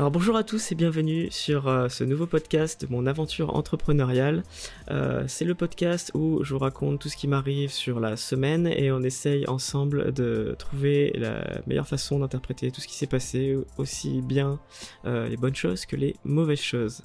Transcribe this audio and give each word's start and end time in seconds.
Alors 0.00 0.10
bonjour 0.10 0.34
à 0.34 0.44
tous 0.44 0.72
et 0.72 0.74
bienvenue 0.74 1.30
sur 1.30 1.68
euh, 1.68 1.90
ce 1.90 2.04
nouveau 2.04 2.24
podcast 2.24 2.86
de 2.86 2.90
mon 2.90 3.04
aventure 3.04 3.54
entrepreneuriale. 3.54 4.44
Euh, 4.90 5.24
c'est 5.28 5.44
le 5.44 5.54
podcast 5.54 6.10
où 6.14 6.42
je 6.42 6.54
vous 6.54 6.58
raconte 6.58 7.00
tout 7.00 7.10
ce 7.10 7.18
qui 7.18 7.28
m'arrive 7.28 7.68
sur 7.68 8.00
la 8.00 8.16
semaine 8.16 8.66
et 8.66 8.90
on 8.92 9.02
essaye 9.02 9.46
ensemble 9.46 10.14
de 10.14 10.56
trouver 10.58 11.12
la 11.18 11.44
meilleure 11.66 11.86
façon 11.86 12.20
d'interpréter 12.20 12.70
tout 12.70 12.80
ce 12.80 12.88
qui 12.88 12.94
s'est 12.94 13.06
passé, 13.06 13.58
aussi 13.76 14.22
bien 14.22 14.58
euh, 15.04 15.28
les 15.28 15.36
bonnes 15.36 15.54
choses 15.54 15.84
que 15.84 15.96
les 15.96 16.16
mauvaises 16.24 16.62
choses. 16.62 17.02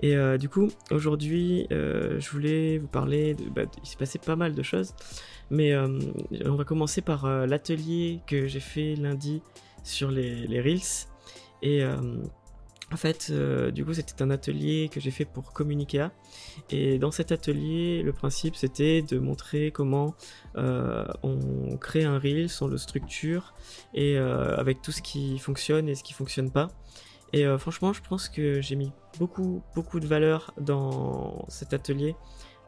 Et 0.00 0.16
du 0.36 0.48
coup, 0.48 0.68
aujourd'hui, 0.90 1.68
je 1.70 2.30
voulais 2.30 2.78
vous 2.78 2.88
parler, 2.88 3.34
de, 3.34 3.44
bah, 3.50 3.62
il 3.84 3.86
s'est 3.86 3.98
passé 3.98 4.18
pas 4.18 4.34
mal 4.34 4.52
de 4.52 4.62
choses, 4.62 4.94
mais 5.50 5.76
on 5.76 6.54
va 6.56 6.64
commencer 6.64 7.02
par 7.02 7.46
l'atelier 7.46 8.18
que 8.26 8.48
j'ai 8.48 8.58
fait 8.58 8.96
lundi 8.96 9.42
sur 9.84 10.10
les, 10.10 10.48
les 10.48 10.60
Reels. 10.60 11.11
Et 11.62 11.82
euh, 11.82 11.96
en 12.92 12.96
fait, 12.96 13.28
euh, 13.30 13.70
du 13.70 13.84
coup, 13.84 13.94
c'était 13.94 14.20
un 14.22 14.30
atelier 14.30 14.90
que 14.92 15.00
j'ai 15.00 15.12
fait 15.12 15.24
pour 15.24 15.52
Communica. 15.52 16.12
Et 16.70 16.98
dans 16.98 17.12
cet 17.12 17.32
atelier, 17.32 18.02
le 18.02 18.12
principe, 18.12 18.56
c'était 18.56 19.00
de 19.00 19.18
montrer 19.18 19.70
comment 19.70 20.14
euh, 20.56 21.06
on 21.22 21.76
crée 21.78 22.04
un 22.04 22.18
Reels, 22.18 22.50
on 22.60 22.66
le 22.66 22.76
structure, 22.76 23.54
et 23.94 24.18
avec 24.18 24.82
tout 24.82 24.92
ce 24.92 25.00
qui 25.00 25.38
fonctionne 25.38 25.88
et 25.88 25.94
ce 25.94 26.02
qui 26.02 26.12
fonctionne 26.12 26.50
pas. 26.50 26.68
Et 27.32 27.46
franchement, 27.56 27.94
je 27.94 28.02
pense 28.02 28.28
que 28.28 28.60
j'ai 28.60 28.76
mis 28.76 28.92
beaucoup, 29.18 29.62
beaucoup 29.74 30.00
de 30.00 30.06
valeur 30.06 30.52
dans 30.60 31.46
cet 31.48 31.72
atelier. 31.72 32.14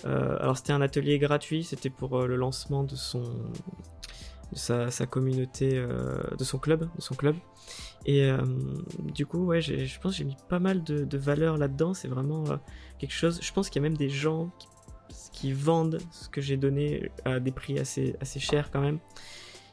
alors, 0.04 0.56
c'était 0.56 0.72
un 0.72 0.80
atelier 0.80 1.18
gratuit, 1.18 1.64
c'était 1.64 1.90
pour 1.90 2.22
le 2.22 2.36
lancement 2.36 2.82
de 2.82 2.96
son, 2.96 3.24
de 4.52 4.56
sa, 4.56 5.06
communauté, 5.06 5.74
de 5.74 6.44
son 6.44 6.58
club, 6.58 6.88
de 6.96 7.02
son 7.02 7.14
club. 7.14 7.36
Et 8.06 8.24
euh, 8.24 8.38
du 9.14 9.26
coup, 9.26 9.44
ouais, 9.44 9.60
je 9.60 9.98
pense 10.00 10.12
que 10.12 10.18
j'ai 10.18 10.24
mis 10.24 10.36
pas 10.48 10.58
mal 10.58 10.82
de, 10.82 11.04
de 11.04 11.18
valeur 11.18 11.56
là-dedans. 11.56 11.94
C'est 11.94 12.08
vraiment 12.08 12.44
euh, 12.50 12.56
quelque 12.98 13.12
chose. 13.12 13.38
Je 13.42 13.52
pense 13.52 13.70
qu'il 13.70 13.80
y 13.82 13.84
a 13.84 13.88
même 13.88 13.96
des 13.96 14.10
gens 14.10 14.50
qui, 15.32 15.52
vendent 15.52 15.98
ce 16.10 16.28
que 16.28 16.40
j'ai 16.40 16.56
donné 16.56 17.10
à 17.26 17.38
des 17.38 17.50
prix 17.50 17.78
assez, 17.78 18.16
assez 18.20 18.40
chers 18.40 18.70
quand 18.70 18.80
même. 18.80 18.98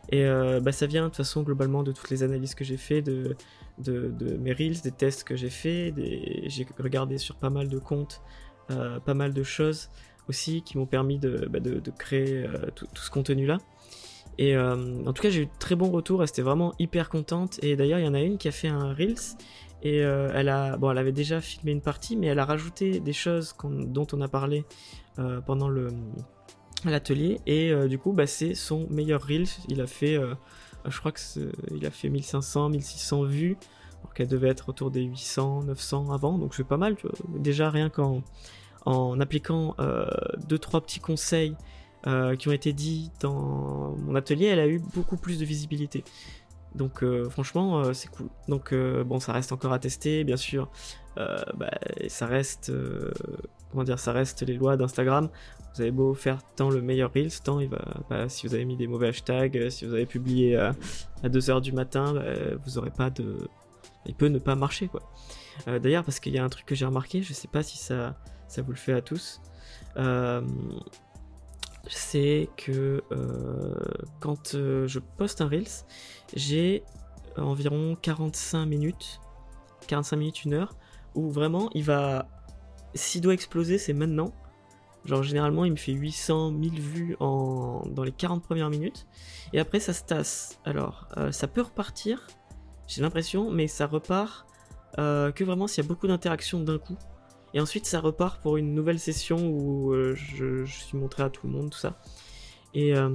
Et 0.10 0.26
euh, 0.26 0.60
bah, 0.60 0.74
ça 0.74 0.86
vient 0.86 1.04
de 1.04 1.08
toute 1.08 1.18
façon 1.18 1.44
globalement 1.44 1.84
de 1.84 1.94
toutes 1.94 2.10
les 2.10 2.24
analyses 2.24 2.56
que 2.56 2.66
j'ai 2.66 2.78
fait, 2.78 3.02
de, 3.02 3.38
mes 4.40 4.52
reels, 4.52 4.82
des 4.82 4.92
tests 4.92 5.24
que 5.24 5.36
j'ai 5.36 5.50
fait. 5.50 5.94
J'ai 6.48 6.68
regardé 6.78 7.18
sur 7.18 7.36
pas 7.36 7.50
mal 7.50 7.70
de 7.70 7.80
comptes, 7.80 8.22
pas 8.68 9.14
mal 9.14 9.34
de 9.34 9.44
choses 9.44 9.90
aussi 10.28 10.62
qui 10.62 10.78
m'ont 10.78 10.86
permis 10.86 11.20
de, 11.20 11.48
bah, 11.50 11.62
de, 11.62 11.92
créer 11.92 12.46
tout, 12.76 12.88
ce 12.96 13.10
contenu-là. 13.10 13.58
Et 14.42 14.56
euh, 14.56 15.04
en 15.06 15.14
tout 15.14 15.22
cas, 15.22 15.30
j'ai 15.30 15.44
eu 15.44 15.46
de 15.46 15.52
très 15.60 15.76
bons 15.76 15.92
retours. 15.92 16.24
Elle 16.24 16.30
était 16.30 16.42
vraiment 16.42 16.74
hyper 16.80 17.10
contente. 17.10 17.64
Et 17.64 17.76
d'ailleurs, 17.76 18.00
il 18.00 18.06
y 18.06 18.08
en 18.08 18.16
a 18.16 18.22
une 18.22 18.40
qui 18.40 18.48
a 18.48 18.52
fait 18.52 18.70
un 18.70 18.92
Reels. 18.92 19.38
Et 19.84 20.04
euh, 20.04 20.32
elle, 20.34 20.50
a, 20.50 20.78
bon, 20.78 20.90
elle 20.90 20.98
avait 20.98 21.12
déjà 21.12 21.42
filmé 21.42 21.72
une 21.72 21.82
partie, 21.82 22.18
mais 22.18 22.26
elle 22.26 22.40
a 22.40 22.46
rajouté 22.46 23.00
des 23.00 23.14
choses 23.14 23.54
dont 23.64 24.08
on 24.14 24.20
a 24.20 24.28
parlé 24.28 24.66
euh, 25.20 25.42
pendant 25.42 25.70
l'atelier. 26.84 27.40
Et 27.46 27.72
du 27.88 28.00
coup, 28.00 28.14
bah, 28.14 28.26
c'est 28.26 28.56
son 28.56 28.88
meilleur 28.90 29.22
Reels. 29.22 29.46
Il 29.70 29.80
a 29.80 29.86
fait, 29.86 30.18
je 30.88 31.00
crois 31.00 31.12
a 31.12 31.92
fait 31.92 32.10
1500, 32.10 32.70
1600 32.70 33.24
vues. 33.26 33.58
Alors 34.00 34.16
qu'elle 34.16 34.28
devait 34.28 34.50
être 34.50 34.70
autour 34.70 34.90
des 34.90 35.04
800, 35.04 35.66
900 35.66 36.12
avant. 36.12 36.40
Donc 36.40 36.56
c'est 36.56 36.64
pas 36.64 36.78
mal. 36.78 36.96
Déjà, 37.38 37.70
rien 37.70 37.92
qu'en 37.92 38.24
en 38.86 39.20
appliquant 39.20 39.76
2-3 39.78 40.82
petits 40.82 41.00
conseils 41.00 41.56
euh, 42.08 42.36
qui 42.36 42.48
ont 42.48 42.52
été 42.52 42.74
dit 42.74 43.12
dans 43.20 43.96
mon 43.98 44.16
atelier, 44.16 44.48
elle 44.48 44.60
a 44.60 44.68
eu 44.68 44.80
beaucoup 44.94 45.18
plus 45.18 45.40
de 45.40 45.46
visibilité. 45.46 46.04
Donc 46.74 47.04
euh, 47.04 47.30
franchement, 47.30 47.80
euh, 47.80 47.94
c'est 47.94 48.10
cool. 48.10 48.30
Donc 48.48 48.74
bon, 48.74 49.20
ça 49.20 49.34
reste 49.34 49.52
encore 49.52 49.74
à 49.74 49.80
tester, 49.80 50.24
bien 50.24 50.38
sûr. 50.38 50.70
Bah, 51.16 51.70
ça 52.08 52.26
reste, 52.26 52.72
comment 53.70 53.84
dire, 53.84 54.00
ça 54.00 54.14
reste 54.14 54.42
les 54.44 54.54
lois 54.54 54.78
d'Instagram. 54.78 55.30
Vous 55.76 55.82
avez 55.82 55.92
beau 55.92 56.14
faire 56.14 56.40
tant 56.56 56.70
le 56.70 56.82
meilleur 56.82 57.14
reels, 57.14 57.40
tant 57.44 57.60
il 57.60 57.70
va, 57.70 57.82
bah, 58.10 58.28
si 58.28 58.48
vous 58.48 58.54
avez 58.54 58.66
mis 58.66 58.76
des 58.76 58.88
mauvais 58.88 59.10
hashtags, 59.10 59.70
si 59.70 59.86
vous 59.86 59.94
avez 59.94 60.06
publié 60.06 60.58
à, 60.58 60.74
2h 61.24 61.62
du 61.62 61.72
matin, 61.72 62.14
bah, 62.14 62.24
vous 62.66 62.78
aurez 62.78 62.92
pas 62.92 63.10
de, 63.10 63.48
il 64.06 64.16
peut 64.16 64.28
ne 64.28 64.40
pas 64.40 64.56
marcher 64.56 64.88
quoi. 64.88 65.02
D'ailleurs, 65.68 66.04
parce 66.04 66.20
qu'il 66.20 66.34
y 66.34 66.40
a 66.40 66.44
un 66.44 66.50
truc 66.50 66.66
que 66.66 66.76
j'ai 66.76 66.86
remarqué, 66.86 67.22
je 67.22 67.34
sais 67.34 67.48
pas 67.48 67.62
si 67.62 67.78
ça, 67.78 68.16
ça 68.48 68.62
vous 68.62 68.72
le 68.72 68.78
fait 68.78 68.94
à 68.94 69.02
tous. 69.02 69.42
Euh, 69.98 70.42
c'est 71.88 72.50
que 72.58 73.04
euh, 73.12 73.76
quand 74.20 74.56
euh, 74.56 74.88
je 74.88 75.00
poste 75.00 75.42
un 75.42 75.48
Reels, 75.48 75.86
j'ai 76.36 76.84
environ 77.38 77.98
45 78.02 78.66
minutes, 78.66 79.20
45 79.88 80.18
minutes, 80.18 80.46
une 80.46 80.54
heure, 80.54 80.76
où 81.16 81.30
vraiment 81.30 81.70
il 81.74 81.84
va. 81.84 82.28
S'il 82.94 83.22
doit 83.22 83.34
exploser, 83.34 83.78
c'est 83.78 83.94
maintenant. 83.94 84.34
Genre 85.06 85.24
généralement 85.24 85.66
il 85.66 85.72
me 85.72 85.78
fait 85.78 85.94
800, 85.94 86.52
1000 86.52 86.80
vues 86.80 87.16
en, 87.20 87.82
dans 87.88 88.04
les 88.04 88.12
40 88.12 88.44
premières 88.44 88.70
minutes. 88.70 89.08
Et 89.54 89.60
après 89.60 89.80
ça 89.80 89.94
se 89.94 90.04
tasse. 90.04 90.60
Alors 90.66 91.08
euh, 91.18 91.32
ça 91.32 91.48
peut 91.48 91.62
repartir, 91.62 92.28
j'ai 92.88 93.02
l'impression, 93.02 93.50
mais 93.50 93.68
ça 93.68 93.88
repart 93.88 94.46
que 94.98 95.44
vraiment 95.46 95.68
s'il 95.68 95.84
y 95.84 95.88
a 95.88 95.88
beaucoup 95.88 96.08
d'interactions 96.08 96.60
d'un 96.60 96.78
coup. 96.78 96.98
Et 97.54 97.60
ensuite, 97.60 97.86
ça 97.86 98.00
repart 98.00 98.42
pour 98.42 98.58
une 98.58 98.74
nouvelle 98.74 99.00
session 99.00 99.38
où 99.38 99.94
euh, 99.94 100.16
je, 100.16 100.66
suis 100.66 100.98
montré 100.98 101.24
à 101.24 101.30
tout 101.30 101.48
le 101.48 101.54
monde, 101.54 101.70
tout 101.70 101.78
ça. 101.78 102.00
Et 102.74 102.96
euh, 102.96 103.10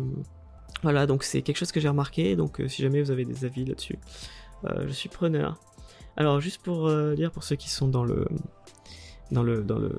voilà, 0.82 1.06
donc 1.06 1.24
c'est 1.24 1.42
quelque 1.42 1.56
chose 1.56 1.72
que 1.72 1.80
j'ai 1.80 1.88
remarqué. 1.88 2.36
Donc 2.36 2.60
euh, 2.60 2.68
si 2.68 2.82
jamais 2.82 3.00
vous 3.00 3.10
avez 3.10 3.24
des 3.24 3.44
avis 3.44 3.64
là-dessus, 3.64 3.98
je 4.64 4.92
suis 4.92 5.08
preneur. 5.08 5.60
Alors 6.16 6.40
juste 6.40 6.62
pour 6.62 6.90
dire 7.14 7.30
pour 7.30 7.44
ceux 7.44 7.56
qui 7.56 7.70
sont 7.70 7.88
dans 7.88 8.04
le 8.04 8.26
dans 9.30 9.42
le 9.42 9.62
dans 9.62 9.78
le 9.78 9.92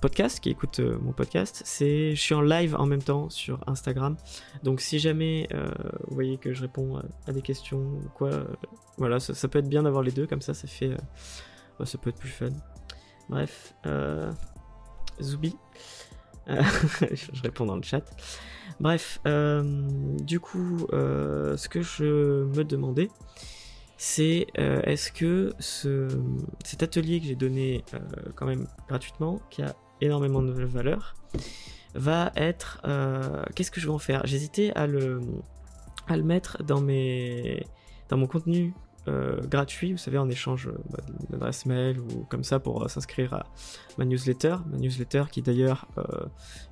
podcast 0.00 0.40
qui 0.40 0.50
écoutent 0.50 0.80
mon 0.80 1.12
podcast 1.12 1.62
c'est 1.64 2.14
je 2.14 2.20
suis 2.20 2.34
en 2.34 2.40
live 2.40 2.74
en 2.74 2.86
même 2.86 3.02
temps 3.02 3.30
sur 3.30 3.60
Instagram 3.66 4.16
donc 4.64 4.80
si 4.80 4.98
jamais 4.98 5.48
vous 6.08 6.14
voyez 6.14 6.36
que 6.36 6.52
je 6.52 6.62
réponds 6.62 7.00
à, 7.26 7.32
des 7.32 7.42
questions 7.42 7.78
ou 7.78 8.08
quoi 8.14 8.30
voilà 8.98 9.20
ça, 9.20 9.34
ça, 9.34 9.46
peut 9.46 9.60
être 9.60 9.68
bien 9.68 9.84
d'avoir 9.84 10.02
les 10.02 10.10
deux 10.10 10.26
comme 10.26 10.42
ça 10.42 10.52
ça 10.52 10.66
fait 10.66 10.96
ça 11.84 11.96
peut 11.96 12.10
être 12.10 12.18
plus 12.18 12.28
fun 12.28 12.50
Bref, 13.28 13.74
euh, 13.86 14.32
Zoubi. 15.20 15.56
Euh, 16.48 16.62
je 17.12 17.42
réponds 17.42 17.66
dans 17.66 17.76
le 17.76 17.82
chat. 17.82 18.02
Bref, 18.80 19.20
euh, 19.26 19.62
du 20.18 20.40
coup, 20.40 20.86
euh, 20.92 21.56
ce 21.56 21.68
que 21.68 21.82
je 21.82 22.44
me 22.44 22.64
demandais, 22.64 23.08
c'est 23.96 24.46
est-ce 24.56 25.12
que 25.12 25.54
ce, 25.58 26.08
cet 26.64 26.82
atelier 26.82 27.20
que 27.20 27.26
j'ai 27.26 27.36
donné 27.36 27.84
quand 28.34 28.46
même 28.46 28.66
gratuitement, 28.88 29.40
qui 29.50 29.62
a 29.62 29.74
énormément 30.00 30.42
de 30.42 30.52
valeur, 30.52 31.14
va 31.94 32.32
être... 32.36 32.82
Qu'est-ce 33.54 33.70
que 33.70 33.80
je 33.80 33.86
vais 33.86 33.92
en 33.92 33.98
faire? 33.98 34.26
J'hésitais 34.26 34.72
à 34.74 34.86
le, 34.86 35.20
mettre 36.22 36.62
dans 36.64 36.82
mon 36.82 38.26
contenu 38.26 38.74
euh, 39.06 39.38
gratuit, 39.42 39.92
vous 39.92 39.98
savez, 39.98 40.16
en 40.16 40.30
échange 40.30 40.68
euh, 40.68 41.36
bah, 41.36 41.50
mail 41.66 42.00
ou 42.00 42.24
comme 42.30 42.42
ça 42.42 42.58
pour 42.58 42.82
euh, 42.82 42.88
s'inscrire 42.88 43.34
à 43.34 43.44
ma 43.98 44.06
newsletter, 44.06 44.56
ma 44.66 44.78
newsletter 44.78 45.24
qui 45.30 45.42
d'ailleurs 45.42 45.86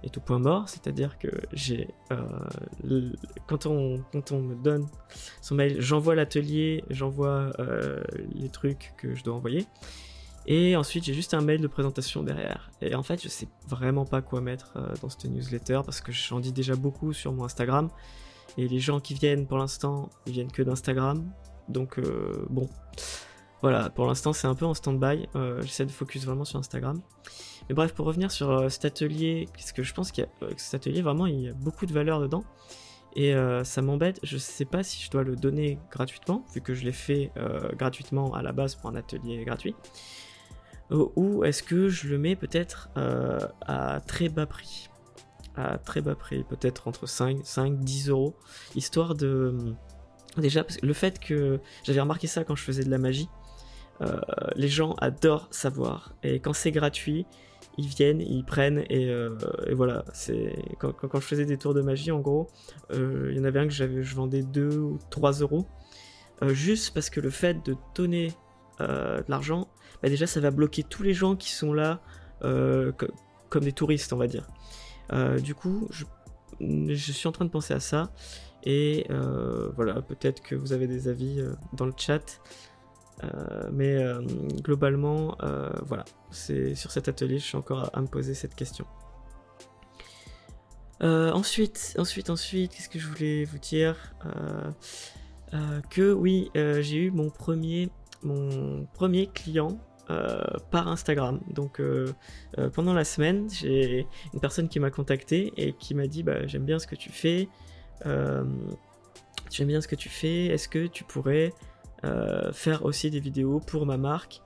est 0.03 0.16
au 0.16 0.20
point 0.20 0.38
mort, 0.38 0.69
c'est-à-dire 0.69 1.19
que 1.19 1.28
j'ai 1.53 1.88
quand 3.47 3.66
on 3.66 4.03
quand 4.12 4.32
on 4.32 4.41
me 4.41 4.54
donne 4.54 4.87
son 5.41 5.54
mail, 5.54 5.76
j'envoie 5.81 6.15
l'atelier, 6.15 6.84
j'envoie 6.91 7.53
les 8.34 8.49
trucs 8.49 8.93
que 8.97 9.14
je 9.14 9.22
dois 9.22 9.34
envoyer. 9.34 9.66
Et 10.47 10.75
ensuite, 10.75 11.04
j'ai 11.04 11.14
juste 11.14 11.34
un 11.34 11.41
mail 11.41 11.60
de 11.60 11.69
présentation 11.69 12.25
derrière. 12.25 12.72
Et 12.81 12.97
en 12.97 13.04
fait, 13.04 13.22
je 13.22 13.28
sais 13.28 13.47
vraiment 13.69 14.05
pas 14.05 14.23
quoi 14.23 14.40
mettre 14.40 14.76
dans 15.00 15.08
cette 15.08 15.26
newsletter 15.26 15.82
parce 15.85 16.00
que 16.00 16.11
j'en 16.11 16.40
dis 16.40 16.52
déjà 16.52 16.75
beaucoup 16.75 17.12
sur 17.12 17.32
mon 17.32 17.44
Instagram. 17.44 17.88
Et 18.58 18.67
les 18.67 18.81
gens 18.81 19.00
qui 19.00 19.14
viennent 19.14 19.46
pour 19.46 19.58
l'instant, 19.58 20.11
viennent 20.26 20.50
que 20.50 20.62
d'Instagram. 20.62 21.31
Donc 21.69 21.99
euh, 21.99 22.44
bon, 22.50 22.69
voilà, 23.61 23.91
pour 23.91 24.06
l'instant 24.06 24.32
c'est 24.32 24.47
un 24.47 24.55
peu 24.55 24.67
en 24.67 24.75
stand-by. 24.75 25.29
Euh, 25.37 25.61
j'essaie 25.62 25.87
de 25.87 25.91
focus 25.91 26.25
vraiment 26.25 26.44
sur 26.44 26.59
Instagram. 26.59 27.00
Mais 27.69 27.75
bref, 27.75 27.94
pour 27.94 28.06
revenir 28.06 28.31
sur 28.31 28.50
euh, 28.50 28.69
cet 28.69 28.85
atelier, 28.85 29.49
parce 29.53 29.73
que 29.73 29.82
je 29.82 29.94
pense 29.94 30.11
a 30.19 30.26
cet 30.56 30.75
atelier 30.75 31.03
vraiment 31.03 31.26
il 31.26 31.41
y 31.41 31.49
a 31.49 31.53
beaucoup 31.53 31.87
de 31.87 31.93
valeur 31.93 32.20
dedans. 32.20 32.44
Et 33.14 33.35
ça 33.62 33.82
m'embête, 33.82 34.20
je 34.23 34.38
sais 34.38 34.64
pas 34.64 34.82
si 34.82 35.05
je 35.05 35.11
dois 35.11 35.23
le 35.23 35.37
donner 35.37 35.79
gratuitement, 35.91 36.47
vu 36.55 36.62
que 36.62 36.73
je 36.73 36.82
l'ai 36.82 36.93
fait 36.93 37.31
gratuitement 37.76 38.32
à 38.32 38.41
la 38.41 38.53
base 38.53 38.75
pour 38.75 38.88
un 38.88 38.94
atelier 38.94 39.44
gratuit. 39.44 39.75
Ou 40.91 41.44
est-ce 41.44 41.62
que 41.62 41.91
je 41.91 42.09
le 42.09 42.17
mets 42.17 42.37
peut-être 42.37 42.88
à 42.97 44.00
très 44.06 44.31
bas 44.31 44.47
prix? 44.47 44.88
À 45.56 45.76
très 45.76 46.00
bas 46.00 46.14
prix, 46.14 46.43
peut-être 46.43 46.88
entre 46.88 47.05
5, 47.05 47.41
5, 47.44 47.81
10 47.81 48.09
euros, 48.09 48.35
histoire 48.76 49.14
de 49.14 49.75
Déjà, 50.37 50.64
parce 50.64 50.79
que 50.79 50.87
le 50.87 50.94
fait 50.94 51.19
que 51.19 51.61
j'avais 51.84 52.00
remarqué 52.00 52.26
ça 52.26 52.44
quand 52.44 52.56
je 52.56 52.62
faisais 52.62 52.84
de 52.84 52.90
la 52.90 52.99
magie, 52.99 53.29
euh, 54.00 54.20
les 54.56 54.69
gens 54.69 54.94
adorent 54.94 55.49
savoir. 55.50 56.14
Et 56.23 56.40
quand 56.40 56.52
c'est 56.52 56.70
gratuit, 56.70 57.26
ils 57.79 57.87
viennent, 57.87 58.20
ils 58.20 58.44
prennent 58.44 58.84
et, 58.88 59.08
euh, 59.08 59.37
voilà. 59.73 60.05
C'est 60.12 60.55
quand, 60.79 60.94
je 61.14 61.26
faisais 61.26 61.44
des 61.44 61.58
tours 61.58 61.75
de 61.75 61.82
magie, 61.82 62.11
en 62.11 62.20
gros, 62.20 62.49
euh, 62.93 63.29
il 63.31 63.37
y 63.37 63.40
en 63.40 63.44
avait 63.44 63.61
un 63.61 63.69
que 63.69 63.73
je 63.73 64.14
vendais 64.14 64.43
2 64.43 64.79
ou 64.79 64.99
3 65.11 65.32
euros, 65.40 65.67
juste 66.49 66.94
parce 66.94 67.11
que 67.11 67.20
le 67.20 67.31
fait 67.31 67.64
de 67.64 67.76
donner 67.94 68.32
de 68.81 69.25
l'argent, 69.28 69.69
bah 70.02 70.08
déjà 70.08 70.26
ça 70.26 70.40
va 70.40 70.50
bloquer 70.50 70.82
tous 70.82 71.05
les 71.05 71.14
gens 71.14 71.37
qui 71.37 71.52
sont 71.52 71.73
là 71.73 72.00
comme 72.40 73.62
des 73.62 73.73
touristes, 73.73 74.12
on 74.12 74.17
va 74.17 74.26
dire. 74.26 74.49
du 75.40 75.55
coup, 75.55 75.88
je, 75.90 77.12
suis 77.12 77.28
en 77.28 77.32
train 77.32 77.44
de 77.44 77.50
penser 77.50 77.75
à 77.75 77.81
ça. 77.81 78.11
Et 78.64 79.06
voilà, 79.76 80.03
peut-être 80.03 80.43
que 80.43 80.55
vous 80.55 80.73
avez 80.73 80.87
des 80.87 81.09
avis 81.09 81.43
dans 81.73 81.87
le 81.87 81.94
chat. 81.97 82.41
Euh, 83.25 83.70
mais 83.73 83.97
euh, 83.97 84.20
globalement, 84.62 85.37
euh, 85.43 85.70
voilà, 85.82 86.05
c'est 86.31 86.75
sur 86.75 86.91
cet 86.91 87.09
atelier, 87.09 87.38
je 87.38 87.44
suis 87.44 87.56
encore 87.56 87.91
à, 87.93 88.00
me 88.00 88.06
poser 88.06 88.35
cette 88.35 88.55
question. 88.55 88.87
ensuite, 91.00 91.97
ensuite, 91.99 92.31
ensuite, 92.31 92.73
qu'est-ce 92.75 92.88
que 92.88 92.99
je 92.99 93.09
voulais 93.09 93.44
vous 93.44 93.59
dire? 93.59 94.14
Que 95.91 96.12
oui, 96.12 96.50
j'ai 96.55 96.97
eu 96.97 97.11
mon 97.11 97.29
premier, 97.29 97.91
mon 98.23 98.87
premier 98.94 99.26
client 99.26 99.79
par 100.70 100.88
Instagram. 100.88 101.41
Donc 101.50 101.82
pendant 102.73 102.94
la 102.94 103.05
semaine, 103.05 103.49
j'ai 103.50 104.06
une 104.32 104.41
personne 104.41 104.69
qui 104.69 104.79
m'a 104.81 104.91
contacté 104.91 105.53
et 105.56 105.73
qui 105.73 105.94
m'a 105.94 106.06
dit 106.06 106.23
bah, 106.23 106.47
j'aime 106.47 106.64
bien 106.64 106.79
ce 106.79 106.87
que 106.87 106.97
tu 106.97 107.11
fais. 107.11 107.49
J'aime 109.52 109.69
bien 109.69 109.81
ce 109.81 109.88
que 109.88 109.96
tu 109.96 110.08
fais. 110.08 110.46
Est-ce 110.46 110.69
que 110.69 110.87
tu 110.87 111.04
pourrais 111.04 111.52
euh, 112.04 112.52
faire 112.52 112.84
aussi 112.84 113.10
des 113.10 113.20
vidéos 113.20 113.60
pour 113.60 113.87
ma 113.87 113.96
marque? 113.96 114.43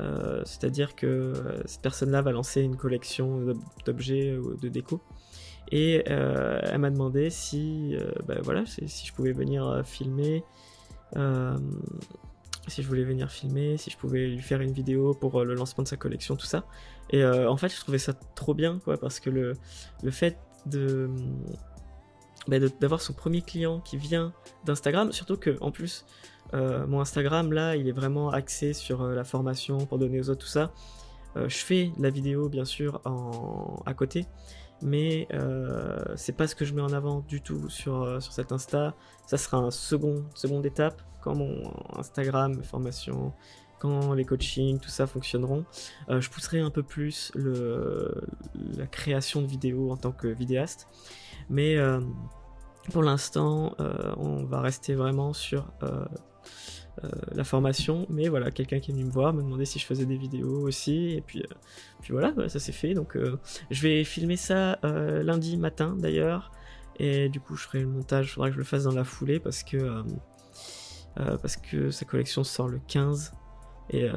Euh, 0.00 0.42
c'est-à-dire 0.44 0.94
que 0.94 1.06
euh, 1.06 1.62
cette 1.64 1.82
personne-là 1.82 2.22
va 2.22 2.30
lancer 2.32 2.60
une 2.60 2.76
collection 2.76 3.54
d'objets 3.84 4.36
ou 4.36 4.56
de 4.56 4.68
déco. 4.68 5.00
Et 5.70 6.02
elle 6.06 6.78
m'a 6.78 6.88
demandé 6.88 7.28
si, 7.28 7.94
bah, 8.26 8.36
voilà, 8.40 8.64
si, 8.64 9.06
je 9.06 9.12
pouvais 9.12 9.32
venir 9.32 9.82
filmer, 9.84 10.42
si 12.68 12.82
je 12.82 12.88
voulais 12.88 13.04
venir 13.04 13.30
filmer, 13.30 13.76
si 13.76 13.90
je 13.90 13.98
pouvais 13.98 14.28
lui 14.28 14.40
faire 14.40 14.62
une 14.62 14.72
vidéo 14.72 15.12
pour 15.12 15.44
le 15.44 15.54
lancement 15.54 15.84
de 15.84 15.88
sa 15.88 15.98
collection, 15.98 16.36
tout 16.36 16.46
ça. 16.46 16.64
Et 17.10 17.22
en 17.22 17.58
fait, 17.58 17.68
je 17.68 17.78
trouvais 17.78 17.98
ça 17.98 18.14
trop 18.34 18.54
bien, 18.54 18.78
quoi, 18.78 18.96
parce 18.96 19.20
que 19.20 19.28
le, 19.28 19.52
le 20.02 20.10
fait 20.10 20.38
de 20.64 21.10
bah, 22.48 22.58
d'avoir 22.80 23.00
son 23.00 23.12
premier 23.12 23.42
client 23.42 23.80
qui 23.80 23.96
vient 23.96 24.32
d'Instagram, 24.64 25.12
surtout 25.12 25.36
que 25.36 25.56
en 25.60 25.70
plus 25.70 26.04
euh, 26.54 26.86
mon 26.86 27.00
Instagram, 27.00 27.52
là, 27.52 27.76
il 27.76 27.88
est 27.88 27.92
vraiment 27.92 28.30
axé 28.30 28.72
sur 28.72 29.02
euh, 29.02 29.14
la 29.14 29.24
formation 29.24 29.78
pour 29.86 29.98
donner 29.98 30.20
aux 30.20 30.30
autres, 30.30 30.40
tout 30.40 30.46
ça. 30.46 30.72
Euh, 31.36 31.48
je 31.48 31.58
fais 31.58 31.92
la 31.98 32.10
vidéo, 32.10 32.48
bien 32.48 32.64
sûr, 32.64 33.00
en... 33.04 33.82
à 33.84 33.94
côté, 33.94 34.26
mais 34.80 35.28
c'est 36.16 36.36
pas 36.36 36.46
ce 36.46 36.54
que 36.54 36.64
je 36.64 36.72
mets 36.72 36.82
en 36.82 36.92
avant 36.92 37.20
du 37.20 37.40
tout 37.42 37.68
sur, 37.68 38.22
sur 38.22 38.32
cet 38.32 38.52
Insta. 38.52 38.94
Ça 39.26 39.36
sera 39.36 39.58
un 39.58 39.70
second, 39.70 40.24
seconde 40.34 40.64
étape 40.64 41.02
quand 41.20 41.34
mon 41.34 41.72
Instagram, 41.96 42.62
formation, 42.62 43.32
quand 43.80 44.14
les 44.14 44.24
coachings, 44.24 44.78
tout 44.78 44.88
ça 44.88 45.06
fonctionneront. 45.06 45.64
je 46.08 46.28
pousserai 46.30 46.60
un 46.60 46.70
peu 46.70 46.84
plus 46.84 47.32
le... 47.34 48.14
la 48.76 48.86
création 48.86 49.42
de 49.42 49.48
vidéos 49.48 49.90
en 49.90 49.96
tant 49.96 50.12
que 50.12 50.28
vidéaste, 50.28 50.86
mais 51.50 51.76
pour 52.92 53.02
l'instant, 53.02 53.74
on 54.16 54.44
va 54.44 54.60
rester 54.60 54.94
vraiment 54.94 55.32
sur 55.32 55.66
euh, 57.04 57.08
la 57.32 57.44
formation, 57.44 58.06
mais 58.08 58.28
voilà, 58.28 58.50
quelqu'un 58.50 58.80
qui 58.80 58.90
est 58.90 58.94
venu 58.94 59.04
me 59.04 59.10
voir, 59.10 59.32
me 59.32 59.42
demander 59.42 59.64
si 59.64 59.78
je 59.78 59.86
faisais 59.86 60.06
des 60.06 60.16
vidéos 60.16 60.62
aussi, 60.62 61.10
et 61.10 61.20
puis, 61.20 61.40
euh, 61.42 61.54
voilà, 62.10 62.32
ça 62.48 62.58
s'est 62.58 62.72
fait. 62.72 62.94
Donc 62.94 63.16
euh, 63.16 63.38
je 63.70 63.82
vais 63.82 64.02
filmer 64.04 64.36
ça 64.36 64.78
lundi 64.82 65.56
matin 65.56 65.94
d'ailleurs, 65.98 66.50
et 66.98 67.28
du 67.28 67.40
coup 67.40 67.56
je 67.56 67.62
ferai 67.64 67.80
le 67.80 67.86
montage, 67.86 68.26
il 68.26 68.30
faudra 68.30 68.48
que 68.48 68.54
je 68.54 68.58
le 68.58 68.64
fasse 68.64 68.84
dans 68.84 68.94
la 68.94 69.04
foulée 69.04 69.38
parce 69.38 69.62
que, 69.62 70.02
parce 71.14 71.56
que 71.56 71.90
sa 71.90 72.04
collection 72.04 72.44
sort 72.44 72.68
le 72.68 72.80
15. 72.88 73.32
Et 73.90 74.08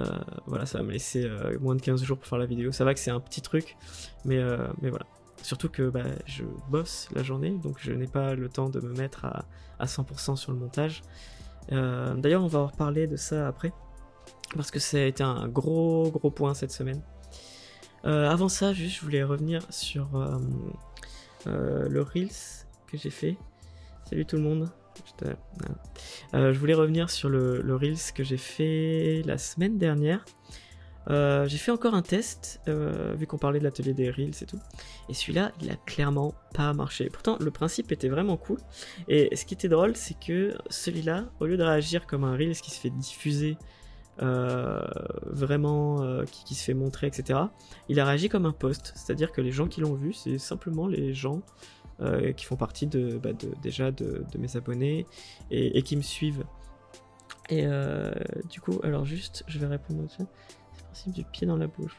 voilà, 0.48 0.66
ça 0.66 0.80
va 0.80 0.84
me 0.84 0.92
laisser 0.92 1.30
moins 1.60 1.76
de 1.76 1.82
15 1.82 2.04
jours 2.04 2.18
pour 2.18 2.28
faire 2.28 2.40
la 2.40 2.46
vidéo. 2.46 2.72
Ça 2.72 2.86
va 2.86 2.94
que 2.94 3.00
c'est 3.00 3.12
un 3.12 3.20
petit 3.20 3.42
truc, 3.42 3.78
mais, 4.26 4.42
mais 4.82 4.90
voilà. 4.90 5.06
Surtout 5.42 5.70
que 5.70 5.90
bah, 5.90 6.04
je 6.26 6.44
bosse 6.70 7.10
la 7.16 7.24
journée, 7.24 7.52
donc 7.52 7.78
je 7.80 7.92
n'ai 7.92 8.08
pas 8.08 8.36
le 8.36 8.48
temps 8.48 8.70
de 8.70 8.80
me 8.80 8.94
mettre 8.94 9.26
à, 9.26 9.46
à 9.80 9.86
100% 9.86 10.36
sur 10.36 10.52
le 10.52 10.58
montage. 10.58 11.04
Euh, 11.72 12.14
d'ailleurs, 12.16 12.44
on 12.44 12.48
va 12.48 12.66
reparler 12.66 13.08
de 13.08 13.16
ça 13.16 13.48
après, 13.48 13.74
parce 14.56 14.72
que 14.72 14.80
ça 14.80 14.98
a 14.98 15.02
été 15.02 15.24
un 15.24 15.48
gros 15.48 16.10
gros 16.12 16.32
point 16.32 16.54
cette 16.54 16.72
semaine. 16.72 17.02
Euh, 18.06 18.30
avant 18.30 18.50
ça, 18.50 18.74
juste, 18.74 18.98
je 18.98 19.02
voulais 19.02 19.24
revenir 19.24 19.62
sur 19.70 20.10
euh, 20.16 21.88
le 21.88 22.02
Reels 22.02 22.66
que 22.88 22.98
j'ai 22.98 23.10
fait. 23.10 23.38
Salut 24.10 24.26
tout 24.26 24.38
le 24.38 24.44
monde. 24.44 24.70
je 26.34 26.60
voulais 26.60 26.74
revenir 26.74 27.10
sur 27.10 27.30
le, 27.30 27.62
le 27.62 27.76
Reels 27.76 28.14
que 28.14 28.24
j'ai 28.24 28.38
fait 28.38 29.22
la 29.26 29.38
semaine 29.38 29.78
dernière. 29.78 30.26
Euh, 31.10 31.48
j'ai 31.48 31.58
fait 31.58 31.72
encore 31.72 31.94
un 31.94 32.02
test, 32.02 32.62
euh, 32.68 33.14
vu 33.18 33.26
qu'on 33.26 33.38
parlait 33.38 33.60
de 33.60 33.64
l'atelier 33.64 33.94
des 33.94 34.10
Reels 34.10 34.36
et 34.42 34.46
tout. 34.46 34.60
Et 35.10 35.14
celui-là, 35.14 35.52
il 35.62 35.72
a 35.72 35.76
clairement 35.76 36.34
pas 36.54 36.74
marché. 36.74 37.10
Pourtant, 37.12 37.38
le 37.40 37.52
principe 37.52 37.92
était 37.92 38.10
vraiment 38.10 38.38
cool. 38.38 38.60
Et 39.08 39.36
ce 39.36 39.46
qui 39.46 39.54
était 39.54 39.70
drôle, 39.70 39.96
c'est 39.96 40.20
que 40.20 40.56
celui-là, 40.70 41.26
au 41.40 41.46
lieu 41.46 41.58
de 41.58 41.64
réagir 41.64 42.06
comme 42.06 42.24
un 42.24 42.34
Reels 42.34 42.60
qui 42.62 42.72
se 42.72 42.80
fait 42.80 42.90
diffuser, 42.90 43.58
euh, 44.22 44.82
vraiment, 45.26 46.24
qui, 46.46 46.54
se 46.54 46.64
fait 46.64 46.74
montrer, 46.74 47.08
etc., 47.08 47.40
il 47.90 48.00
a 48.00 48.06
réagi 48.06 48.30
comme 48.30 48.46
un 48.46 48.52
post. 48.52 48.94
C'est-à-dire 48.96 49.32
que 49.32 49.42
les 49.42 49.52
gens 49.52 49.68
qui 49.68 49.82
l'ont 49.82 49.96
vu, 49.96 50.14
c'est 50.14 50.38
simplement 50.38 50.88
les 50.88 51.14
gens 51.14 51.42
qui 52.36 52.46
font 52.46 52.56
partie 52.56 52.88
de, 52.88 53.20
bah, 53.20 53.30
déjà 53.62 53.92
de, 53.92 54.26
mes 54.40 54.58
abonnés 54.58 55.06
et, 55.52 55.78
et, 55.78 55.84
qui 55.84 55.96
me 55.96 56.02
suivent. 56.02 56.44
Et 57.50 57.66
du 58.50 58.60
coup, 58.60 58.80
alors 58.84 59.06
juste, 59.06 59.44
je 59.48 59.60
vais 59.60 59.68
répondre 59.68 60.04
au 60.04 60.08
du 61.08 61.24
pied 61.24 61.48
dans 61.48 61.58
la 61.58 61.68
bouche. 61.68 61.98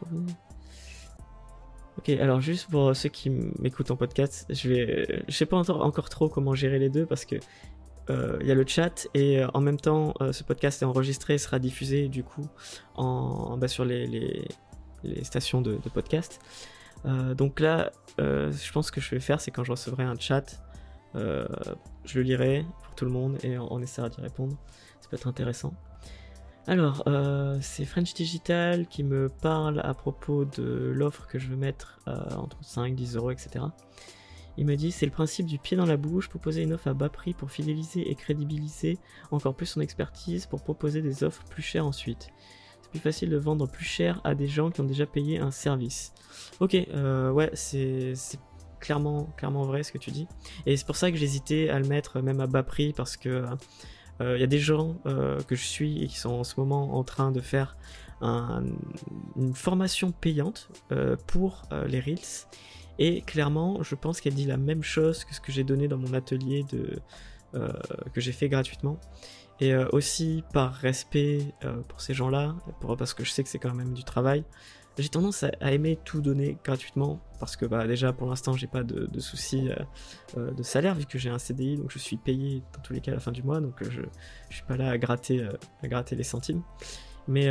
Ok, 1.98 2.08
alors 2.08 2.40
juste 2.40 2.70
pour 2.70 2.96
ceux 2.96 3.10
qui 3.10 3.30
m'écoutent 3.30 3.90
en 3.90 3.96
podcast, 3.96 4.46
je 4.48 4.68
vais, 4.68 5.24
je 5.28 5.34
sais 5.34 5.46
pas 5.46 5.58
encore, 5.58 6.08
trop 6.08 6.28
comment 6.28 6.54
gérer 6.54 6.78
les 6.78 6.88
deux 6.88 7.04
parce 7.04 7.24
que 7.24 7.36
euh, 8.10 8.38
il 8.40 8.46
y 8.46 8.50
a 8.50 8.54
le 8.54 8.66
chat 8.66 9.06
et 9.14 9.40
euh, 9.40 9.48
en 9.54 9.60
même 9.60 9.78
temps 9.78 10.14
euh, 10.20 10.32
ce 10.32 10.42
podcast 10.42 10.82
est 10.82 10.86
enregistré 10.86 11.34
et 11.34 11.38
sera 11.38 11.58
diffusé 11.58 12.08
du 12.08 12.24
coup 12.24 12.48
en, 12.96 13.56
bas 13.58 13.68
sur 13.68 13.84
les, 13.84 14.06
les, 14.06 15.24
stations 15.24 15.60
de, 15.60 15.76
podcast. 15.92 16.40
donc 17.04 17.60
là, 17.60 17.90
je 18.18 18.72
pense 18.72 18.90
que 18.90 19.00
je 19.00 19.10
vais 19.10 19.20
faire, 19.20 19.40
c'est 19.40 19.50
quand 19.50 19.64
je 19.64 19.72
recevrai 19.72 20.04
un 20.04 20.18
chat, 20.18 20.62
je 21.14 22.14
le 22.14 22.22
lirai 22.22 22.64
pour 22.84 22.94
tout 22.94 23.04
le 23.04 23.10
monde 23.10 23.36
et 23.42 23.58
on 23.58 23.80
essaiera 23.80 24.08
d'y 24.08 24.20
répondre. 24.20 24.56
Ça 25.00 25.08
peut 25.10 25.16
être 25.16 25.26
intéressant. 25.26 25.74
Alors, 26.68 27.02
euh, 27.08 27.58
c'est 27.60 27.84
French 27.84 28.14
Digital 28.14 28.86
qui 28.86 29.02
me 29.02 29.28
parle 29.28 29.80
à 29.80 29.94
propos 29.94 30.44
de 30.44 30.92
l'offre 30.94 31.26
que 31.26 31.40
je 31.40 31.48
veux 31.48 31.56
mettre 31.56 31.98
euh, 32.06 32.14
entre 32.36 32.56
5, 32.62 32.94
10 32.94 33.16
euros, 33.16 33.32
etc. 33.32 33.64
Il 34.56 34.66
me 34.66 34.76
dit 34.76 34.92
c'est 34.92 35.06
le 35.06 35.12
principe 35.12 35.46
du 35.46 35.58
pied 35.58 35.76
dans 35.76 35.86
la 35.86 35.96
bouche, 35.96 36.28
proposer 36.28 36.62
une 36.62 36.74
offre 36.74 36.86
à 36.86 36.94
bas 36.94 37.08
prix 37.08 37.32
pour 37.32 37.50
fidéliser 37.50 38.08
et 38.08 38.14
crédibiliser 38.14 38.98
encore 39.32 39.54
plus 39.54 39.66
son 39.66 39.80
expertise 39.80 40.46
pour 40.46 40.62
proposer 40.62 41.02
des 41.02 41.24
offres 41.24 41.42
plus 41.44 41.62
chères 41.62 41.86
ensuite. 41.86 42.28
C'est 42.82 42.90
plus 42.90 43.00
facile 43.00 43.30
de 43.30 43.38
vendre 43.38 43.66
plus 43.66 43.84
cher 43.84 44.20
à 44.22 44.36
des 44.36 44.46
gens 44.46 44.70
qui 44.70 44.80
ont 44.82 44.84
déjà 44.84 45.06
payé 45.06 45.38
un 45.38 45.50
service. 45.50 46.12
Ok, 46.60 46.74
euh, 46.74 47.32
ouais, 47.32 47.50
c'est 47.54 48.14
clairement, 48.78 49.24
clairement 49.36 49.64
vrai 49.64 49.82
ce 49.82 49.90
que 49.90 49.98
tu 49.98 50.12
dis. 50.12 50.28
Et 50.66 50.76
c'est 50.76 50.86
pour 50.86 50.96
ça 50.96 51.10
que 51.10 51.16
j'hésitais 51.16 51.70
à 51.70 51.80
le 51.80 51.88
mettre 51.88 52.20
même 52.20 52.40
à 52.40 52.46
bas 52.46 52.62
prix 52.62 52.92
parce 52.92 53.16
que 53.16 53.46
il 54.22 54.26
euh, 54.26 54.38
y 54.38 54.42
a 54.42 54.46
des 54.46 54.58
gens 54.58 54.96
euh, 55.06 55.40
que 55.42 55.56
je 55.56 55.64
suis 55.64 56.02
et 56.02 56.06
qui 56.06 56.18
sont 56.18 56.30
en 56.30 56.44
ce 56.44 56.58
moment 56.58 56.96
en 56.96 57.04
train 57.04 57.32
de 57.32 57.40
faire 57.40 57.76
une 58.22 59.52
formation 59.52 60.12
payante 60.12 60.68
euh, 60.92 61.16
pour 61.26 61.62
les 61.88 61.98
Reels. 61.98 62.46
Et 63.00 63.22
clairement, 63.22 63.82
je 63.82 63.96
pense 63.96 64.20
qu'elle 64.20 64.34
dit 64.34 64.44
la 64.44 64.56
même 64.56 64.84
chose 64.84 65.24
que 65.24 65.34
ce 65.34 65.40
que 65.40 65.50
j'ai 65.50 65.64
donné 65.64 65.88
dans 65.88 65.96
mon 65.96 66.14
atelier 66.14 66.64
de, 66.70 67.00
que 67.52 68.20
j'ai 68.20 68.30
fait 68.30 68.48
gratuitement. 68.48 69.00
Et 69.58 69.74
aussi 69.74 70.44
par 70.52 70.72
respect 70.74 71.52
pour 71.88 72.00
ces 72.00 72.14
gens-là, 72.14 72.54
parce 72.96 73.12
que 73.12 73.24
je 73.24 73.30
sais 73.30 73.42
que 73.42 73.48
c'est 73.48 73.58
quand 73.58 73.74
même 73.74 73.92
du 73.92 74.04
travail, 74.04 74.44
j'ai 74.98 75.08
tendance 75.08 75.42
à, 75.42 75.72
aimer 75.72 75.98
tout 76.04 76.20
donner 76.20 76.58
gratuitement 76.64 77.20
parce 77.40 77.56
que 77.56 77.64
bah, 77.64 77.86
déjà 77.86 78.12
pour 78.12 78.28
l'instant 78.28 78.52
j'ai 78.52 78.66
pas 78.66 78.82
de, 78.82 79.08
soucis 79.20 79.70
euh, 79.70 79.76
euh, 80.36 80.50
de 80.52 80.62
salaire 80.62 80.94
vu 80.94 81.06
que 81.06 81.18
j'ai 81.18 81.30
un 81.30 81.38
CDI 81.38 81.76
donc 81.76 81.90
je 81.90 81.98
suis 81.98 82.16
payé 82.16 82.62
dans 82.74 82.80
tous 82.82 82.92
les 82.92 83.00
cas 83.00 83.12
à 83.12 83.14
la 83.14 83.20
fin 83.20 83.32
du 83.32 83.42
mois 83.42 83.60
donc 83.60 83.82
euh, 83.82 83.86
je, 83.90 84.02
je 84.50 84.56
suis 84.56 84.64
pas 84.64 84.76
là 84.76 84.90
à 84.90 84.98
gratter, 84.98 85.46
à 85.82 85.88
gratter 85.88 86.16
les 86.16 86.24
centimes. 86.24 86.62
Mais, 87.28 87.50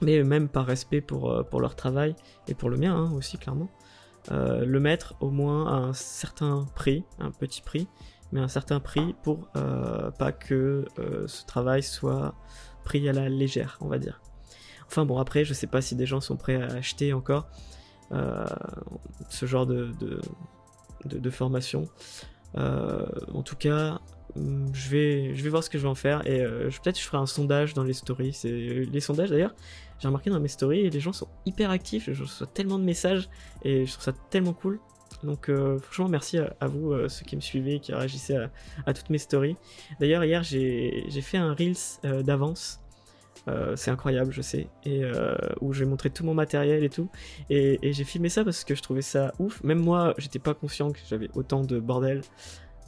mais 0.00 0.22
même 0.24 0.48
par 0.48 0.64
respect 0.64 1.02
pour, 1.02 1.44
pour 1.50 1.60
leur 1.60 1.76
travail 1.76 2.16
et 2.48 2.54
pour 2.54 2.70
le 2.70 2.78
mien 2.78 2.96
hein, 2.96 3.12
aussi 3.12 3.36
clairement 3.36 3.68
le 4.30 4.78
mettre 4.78 5.14
au 5.20 5.30
moins 5.30 5.66
à 5.66 5.76
un 5.88 5.92
certain 5.92 6.64
prix 6.74 7.04
un 7.18 7.30
petit 7.30 7.60
prix 7.60 7.86
mais 8.32 8.40
un 8.40 8.48
certain 8.48 8.80
prix 8.80 9.14
pour 9.22 9.50
pas 9.50 10.32
que 10.32 10.86
ce 11.26 11.44
travail 11.44 11.82
soit 11.82 12.34
pris 12.82 13.06
à 13.10 13.12
la 13.12 13.28
légère 13.28 13.76
on 13.82 13.88
va 13.88 13.98
dire 13.98 14.22
Enfin 14.92 15.06
bon, 15.06 15.16
après, 15.16 15.46
je 15.46 15.54
sais 15.54 15.66
pas 15.66 15.80
si 15.80 15.96
des 15.96 16.04
gens 16.04 16.20
sont 16.20 16.36
prêts 16.36 16.60
à 16.60 16.66
acheter 16.66 17.14
encore 17.14 17.48
euh, 18.12 18.44
ce 19.30 19.46
genre 19.46 19.66
de, 19.66 20.20
formation. 21.30 21.88
en 22.54 23.42
tout 23.42 23.56
cas, 23.56 24.00
mm, 24.36 24.66
je 24.74 24.90
vais, 24.90 25.48
voir 25.48 25.64
ce 25.64 25.70
que 25.70 25.78
je 25.78 25.84
vais 25.84 25.88
en 25.88 25.94
faire 25.94 26.26
et 26.26 26.44
peut-être 26.44 26.98
je 26.98 27.04
ferai 27.04 27.16
un 27.16 27.24
sondage 27.24 27.72
dans 27.72 27.84
les 27.84 27.94
stories. 27.94 28.38
Les 28.44 29.00
sondages 29.00 29.30
d'ailleurs. 29.30 29.54
J'ai 29.98 30.08
remarqué 30.08 30.28
dans 30.28 30.40
mes 30.40 30.48
stories, 30.48 30.90
les 30.90 31.00
gens 31.00 31.14
sont 31.14 31.28
hyper 31.46 31.70
actifs. 31.70 32.10
Je 32.12 32.22
reçois 32.24 32.46
tellement 32.48 32.78
de 32.78 32.84
messages 32.84 33.30
et 33.62 33.86
je 33.86 33.92
trouve 33.92 34.04
ça 34.04 34.12
tellement 34.28 34.52
cool. 34.52 34.78
Donc 35.22 35.50
franchement 35.80 36.08
merci 36.08 36.36
à, 36.36 36.66
vous 36.66 37.08
ceux 37.08 37.24
qui 37.24 37.36
me 37.36 37.40
suivaient, 37.40 37.78
qui 37.78 37.94
réagissaient 37.94 38.36
à, 38.36 38.50
à 38.84 38.92
toutes 38.92 39.08
mes 39.08 39.16
stories. 39.16 39.56
D'ailleurs 40.00 40.22
hier 40.22 40.42
j'ai 40.42 41.22
fait 41.22 41.38
un 41.38 41.54
reels 41.54 42.22
d'avance 42.24 42.81
euh, 43.48 43.74
c'est 43.74 43.90
incroyable, 43.90 44.32
je 44.32 44.40
sais, 44.40 44.68
et 44.84 45.02
euh, 45.02 45.34
où 45.60 45.72
j'ai 45.72 45.84
montré 45.84 46.10
tout 46.10 46.24
mon 46.24 46.34
matériel 46.34 46.84
et 46.84 46.88
tout, 46.88 47.08
et, 47.50 47.78
j'ai 47.92 48.04
filmé 48.04 48.28
ça 48.28 48.44
parce 48.44 48.64
que 48.64 48.74
je 48.74 48.82
trouvais 48.82 49.02
ça 49.02 49.32
ouf. 49.38 49.62
Même 49.64 49.80
moi, 49.80 50.14
j'étais 50.18 50.38
pas 50.38 50.54
conscient 50.54 50.92
que 50.92 51.00
j'avais 51.08 51.28
autant 51.34 51.62
de 51.62 51.80
bordel. 51.80 52.22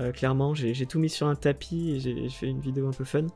Euh, 0.01 0.13
clairement, 0.13 0.55
j'ai 0.55 0.87
tout 0.87 0.99
mis 0.99 1.09
sur 1.11 1.27
un 1.27 1.35
tapis 1.35 1.93
et 1.93 2.01
j'ai 2.01 2.29
fait 2.29 2.47
une 2.47 2.61
vidéo 2.61 2.89
un 2.89 2.93
peu 2.93 3.05
fun. 3.05 3.27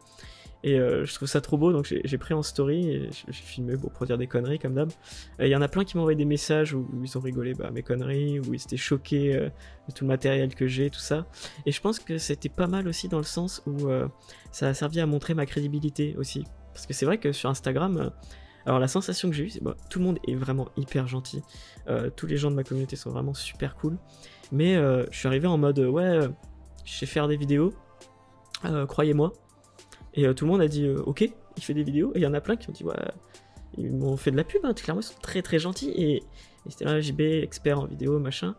Et 0.65 0.77
je 0.77 1.15
trouve 1.15 1.29
ça 1.29 1.41
trop 1.41 1.57
beau, 1.57 1.73
donc 1.73 1.87
j'ai 1.87 2.19
pris 2.19 2.35
en 2.35 2.43
story 2.43 2.91
et 2.91 3.11
j'ai 3.29 3.33
filmé 3.33 3.77
pour 3.77 4.07
dire 4.07 4.19
des 4.19 4.27
conneries 4.27 4.59
comme 4.59 4.75
d'hab. 4.75 4.91
Il 5.39 5.47
y 5.47 5.55
en 5.55 5.63
a 5.63 5.69
plein 5.69 5.85
qui 5.85 5.97
m'ont 5.97 6.03
envoyé 6.03 6.17
des 6.17 6.25
messages 6.25 6.75
où, 6.75 6.85
ils 7.01 7.17
ont 7.17 7.21
rigolé 7.21 7.55
bah, 7.55 7.71
mes 7.71 7.85
conneries, 7.85 8.41
où 8.41 8.55
ils 8.55 8.61
étaient 8.61 8.77
choqués 8.77 9.35
de 9.35 9.93
tout 9.95 10.03
le 10.03 10.09
matériel 10.09 10.53
que 10.57 10.67
j'ai, 10.67 10.91
tout 10.91 10.99
ça. 10.99 11.27
Et 11.65 11.71
je 11.71 11.81
pense 11.81 12.01
que 12.01 12.19
c'était 12.19 12.49
pas 12.49 12.67
mal 12.67 12.89
aussi 12.89 13.07
dans 13.07 13.19
le 13.19 13.25
sens 13.25 13.63
où 13.67 13.87
ça 14.51 14.67
a 14.67 14.75
servi 14.75 14.99
à 14.99 15.07
montrer 15.07 15.35
ma 15.35 15.47
crédibilité 15.47 16.17
aussi. 16.19 16.45
Parce 16.79 16.87
que 16.87 16.95
c'est 16.95 17.07
vrai 17.07 17.19
que 17.19 17.33
sur 17.33 17.51
Instagram, 17.51 17.97
euh, 17.97 18.09
alors 18.65 18.79
la 18.79 18.87
sensation 18.87 19.29
que 19.29 19.35
j'ai 19.35 19.43
eue, 19.43 19.51
c'est 19.51 19.59
que 19.59 19.71
tout 19.91 19.99
le 19.99 20.05
monde 20.05 20.21
est 20.29 20.37
vraiment 20.37 20.69
hyper 20.77 21.09
gentil. 21.09 21.43
Euh, 21.89 22.09
tous 22.09 22.29
les 22.29 22.37
gens 22.37 22.53
de 22.53 22.55
ma 22.55 22.63
communauté 22.63 22.95
sont 22.95 23.11
vraiment 23.11 23.35
super 23.35 23.75
cool. 23.75 23.99
Mais 24.53 24.77
euh, 24.77 25.05
je 25.11 25.19
suis 25.19 25.27
arrivé 25.27 25.49
en 25.49 25.59
mode 25.59 25.81
ouais, 25.81 26.21
je 26.85 26.93
sais 26.93 27.07
faire 27.07 27.27
des 27.27 27.37
vidéos, 27.37 27.75
croyez-moi. 28.87 29.33
Et 30.15 30.33
tout 30.35 30.45
le 30.45 30.53
monde 30.53 30.61
a 30.61 30.69
dit 30.69 30.89
ok, 30.89 31.29
il 31.57 31.63
fait 31.65 31.75
des 31.75 31.83
vidéos. 31.83 32.13
Et 32.15 32.19
il 32.21 32.23
y 32.23 32.27
en 32.29 32.35
a 32.35 32.41
plein 32.41 32.55
qui 32.55 32.69
ont 32.69 32.73
dit 32.73 32.85
ouais, 32.85 32.95
ils 33.77 33.93
m'ont 33.93 34.17
fait 34.17 34.31
de 34.31 34.37
la 34.37 34.45
pub, 34.45 34.65
hein, 34.65 34.73
clairement 34.73 35.01
ils 35.01 35.05
sont 35.05 35.19
très 35.21 35.43
très 35.43 35.59
gentils. 35.59 35.91
Et, 35.97 36.23
c'était 36.69 36.85
là 36.85 37.01
JB, 37.01 37.21
expert 37.21 37.81
en 37.81 37.87
vidéo, 37.87 38.21
machin. 38.21 38.55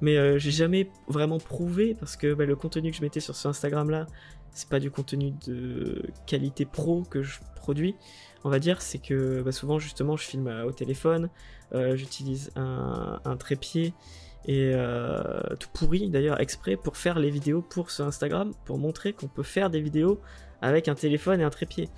Mais 0.00 0.38
j'ai 0.38 0.50
jamais 0.50 0.90
vraiment 1.08 1.38
prouvé 1.38 1.94
parce 1.98 2.16
que 2.16 2.34
bah, 2.34 2.44
le 2.44 2.56
contenu 2.56 2.90
que 2.90 2.96
je 2.96 3.02
mettais 3.02 3.20
sur 3.20 3.34
ce 3.34 3.48
Instagram 3.48 3.90
là, 3.90 4.06
c'est 4.54 4.68
pas 4.68 4.80
du 4.80 4.90
contenu 4.90 5.32
de 5.46 6.02
qualité 6.26 6.64
pro 6.64 7.02
que 7.02 7.22
je 7.22 7.40
produit, 7.56 7.96
on 8.44 8.50
va 8.50 8.58
dire, 8.58 8.80
c'est 8.82 8.98
que 8.98 9.42
bah, 9.42 9.52
souvent 9.52 9.78
justement 9.78 10.16
je 10.16 10.24
filme 10.24 10.46
euh, 10.46 10.64
au 10.64 10.72
téléphone, 10.72 11.28
euh, 11.74 11.96
j'utilise 11.96 12.52
un, 12.56 13.36
trépied 13.38 13.94
et 14.46 14.72
euh, 14.74 15.40
tout 15.58 15.68
pourri 15.72 16.10
d'ailleurs 16.10 16.40
exprès 16.40 16.76
pour 16.76 16.96
faire 16.96 17.18
les 17.18 17.30
vidéos 17.30 17.62
pour 17.62 17.90
ce 17.90 18.02
Instagram, 18.02 18.52
pour 18.64 18.78
montrer 18.78 19.12
qu'on 19.12 19.28
peut 19.28 19.42
faire 19.42 19.70
des 19.70 19.80
vidéos 19.80 20.20
avec 20.60 20.88
un 20.88 20.94
téléphone 20.94 21.40
et 21.40 21.44
un 21.44 21.50
trépied. 21.50 21.88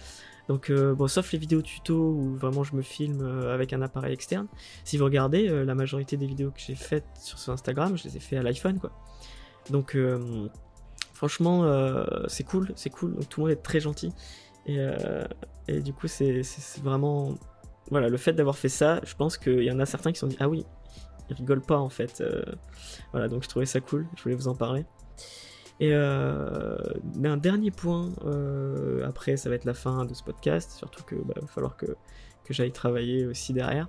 Donc 0.48 0.70
bon, 0.70 1.08
sauf 1.08 1.32
les 1.32 1.38
vidéos 1.38 1.62
tuto 1.62 1.94
où 1.94 2.36
vraiment 2.36 2.62
je 2.62 2.76
me 2.76 2.82
filme 2.82 3.26
avec 3.50 3.72
un 3.72 3.82
appareil 3.82 4.12
externe. 4.12 4.46
Si 4.84 4.96
vous 4.96 5.04
regardez, 5.04 5.48
la 5.64 5.74
majorité 5.74 6.16
des 6.16 6.26
vidéos 6.26 6.50
que 6.50 6.60
j'ai 6.60 6.76
faites 6.76 7.06
sur 7.20 7.38
ce 7.38 7.50
Instagram, 7.50 7.96
je 7.96 8.04
les 8.04 8.16
ai 8.16 8.20
fait 8.20 8.36
à 8.36 8.42
l'iPhone 8.42 8.78
quoi. 8.78 8.92
Donc 9.70 9.96
franchement, 11.14 11.68
c'est 12.28 12.44
cool, 12.44 12.72
c'est 12.76 12.90
cool. 12.90 13.14
Donc 13.14 13.28
tout 13.28 13.40
le 13.40 13.46
monde 13.46 13.58
est 13.58 13.62
très 13.62 13.80
gentil. 13.80 14.12
Et, 14.66 14.78
et 15.68 15.80
du 15.80 15.92
coup, 15.92 16.06
c'est 16.06 16.42
vraiment. 16.82 17.34
Voilà, 17.90 18.08
le 18.08 18.16
fait 18.16 18.32
d'avoir 18.32 18.56
fait 18.56 18.68
ça, 18.68 19.00
je 19.04 19.14
pense 19.14 19.38
qu'il 19.38 19.62
y 19.62 19.70
en 19.70 19.78
a 19.78 19.86
certains 19.86 20.10
qui 20.10 20.18
se 20.18 20.26
sont 20.26 20.26
dit 20.28 20.36
Ah 20.40 20.48
oui, 20.48 20.64
ils 21.30 21.36
rigolent 21.36 21.62
pas 21.62 21.78
en 21.78 21.88
fait. 21.88 22.20
Euh, 22.20 22.42
voilà, 23.12 23.28
donc 23.28 23.42
je 23.42 23.48
trouvais 23.48 23.66
ça 23.66 23.80
cool, 23.80 24.06
je 24.16 24.22
voulais 24.22 24.34
vous 24.34 24.48
en 24.48 24.54
parler. 24.54 24.84
Et 25.78 25.92
euh, 25.92 26.76
un 27.22 27.36
dernier 27.36 27.70
point, 27.70 28.10
euh, 28.24 29.06
après 29.06 29.36
ça 29.36 29.50
va 29.50 29.56
être 29.56 29.66
la 29.66 29.74
fin 29.74 30.06
de 30.06 30.14
ce 30.14 30.22
podcast, 30.22 30.72
surtout 30.72 31.04
qu'il 31.04 31.18
bah, 31.18 31.34
va 31.40 31.46
falloir 31.46 31.76
que, 31.76 31.86
que 32.44 32.54
j'aille 32.54 32.72
travailler 32.72 33.26
aussi 33.26 33.52
derrière. 33.52 33.88